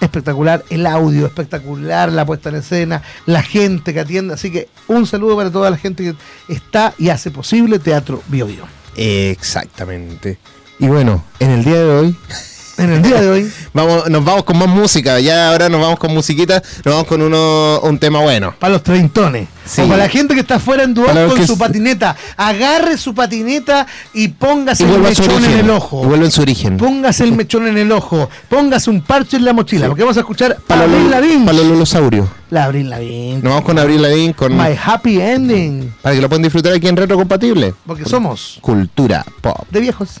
Espectacular 0.00 0.64
el 0.70 0.84
audio, 0.86 1.26
espectacular 1.26 2.10
la 2.10 2.26
puesta 2.26 2.48
en 2.48 2.56
escena, 2.56 3.02
la 3.26 3.42
gente 3.42 3.94
que 3.94 4.00
atiende. 4.00 4.34
Así 4.34 4.50
que 4.50 4.68
un 4.88 5.06
saludo 5.06 5.36
para 5.36 5.50
toda 5.50 5.70
la 5.70 5.76
gente 5.76 6.02
que 6.02 6.52
está 6.52 6.92
y 6.98 7.10
hace 7.10 7.30
posible 7.30 7.78
Teatro 7.78 8.22
Bio 8.26 8.46
Bio. 8.46 8.66
Exactamente. 8.96 10.38
Y 10.80 10.86
bueno, 10.88 11.24
en 11.38 11.50
el 11.50 11.64
día 11.64 11.78
de 11.78 11.90
hoy 11.90 12.16
En 12.82 12.92
el 12.92 13.02
día 13.02 13.20
de 13.20 13.30
hoy, 13.30 13.52
vamos, 13.72 14.08
nos 14.10 14.24
vamos 14.24 14.44
con 14.44 14.58
más 14.58 14.68
música. 14.68 15.20
Ya 15.20 15.48
ahora 15.50 15.68
nos 15.68 15.80
vamos 15.80 15.98
con 15.98 16.12
musiquita, 16.12 16.62
nos 16.84 16.94
vamos 16.94 17.06
con 17.06 17.22
uno, 17.22 17.80
un 17.82 17.98
tema 17.98 18.20
bueno. 18.20 18.54
para 18.58 18.72
los 18.74 18.82
treintones, 18.82 19.48
Sí. 19.64 19.80
o 19.82 19.86
para 19.86 19.98
la 20.04 20.08
gente 20.08 20.34
que 20.34 20.40
está 20.40 20.58
fuera 20.58 20.82
en 20.82 20.92
los 20.94 21.06
con 21.28 21.36
que 21.36 21.46
su 21.46 21.56
patineta, 21.56 22.16
agarre 22.36 22.96
su 22.98 23.14
patineta 23.14 23.86
y 24.12 24.28
póngase 24.28 24.84
Y 24.84 24.90
el 24.90 24.98
mechón 24.98 25.44
en 25.44 25.58
el 25.58 25.70
ojo. 25.70 26.02
Y 26.02 26.06
vuelve 26.06 26.24
en 26.24 26.30
su 26.32 26.42
origen. 26.42 26.76
Póngase 26.76 27.22
el 27.24 27.32
mechón 27.32 27.68
en 27.68 27.78
el 27.78 27.92
ojo, 27.92 28.28
póngase 28.48 28.90
un 28.90 29.02
parche 29.02 29.36
en 29.36 29.44
la 29.44 29.52
mochila, 29.52 29.86
porque 29.86 30.02
vamos 30.02 30.16
a 30.16 30.20
escuchar 30.20 30.56
Para 30.66 30.82
Avril 30.82 31.02
los 31.02 31.10
Lavigne. 31.10 31.46
para 31.46 31.58
los. 31.58 31.92
La 32.50 32.64
Avril 32.64 32.90
Lavigne. 32.90 33.34
Nos 33.34 33.44
vamos 33.44 33.62
con 33.64 33.78
Abril 33.78 34.02
Lavigne 34.02 34.34
con, 34.34 34.56
My 34.56 34.76
Happy 34.84 35.20
Ending. 35.20 35.94
para 36.02 36.14
que 36.14 36.20
lo 36.20 36.28
puedan 36.28 36.42
disfrutar 36.42 36.72
aquí 36.72 36.88
en 36.88 36.96
Retro 36.96 37.16
Compatible. 37.16 37.74
Porque 37.86 38.04
somos 38.04 38.58
Cultura 38.60 39.24
pop. 39.40 39.56
de 39.70 39.80
viejos. 39.80 40.20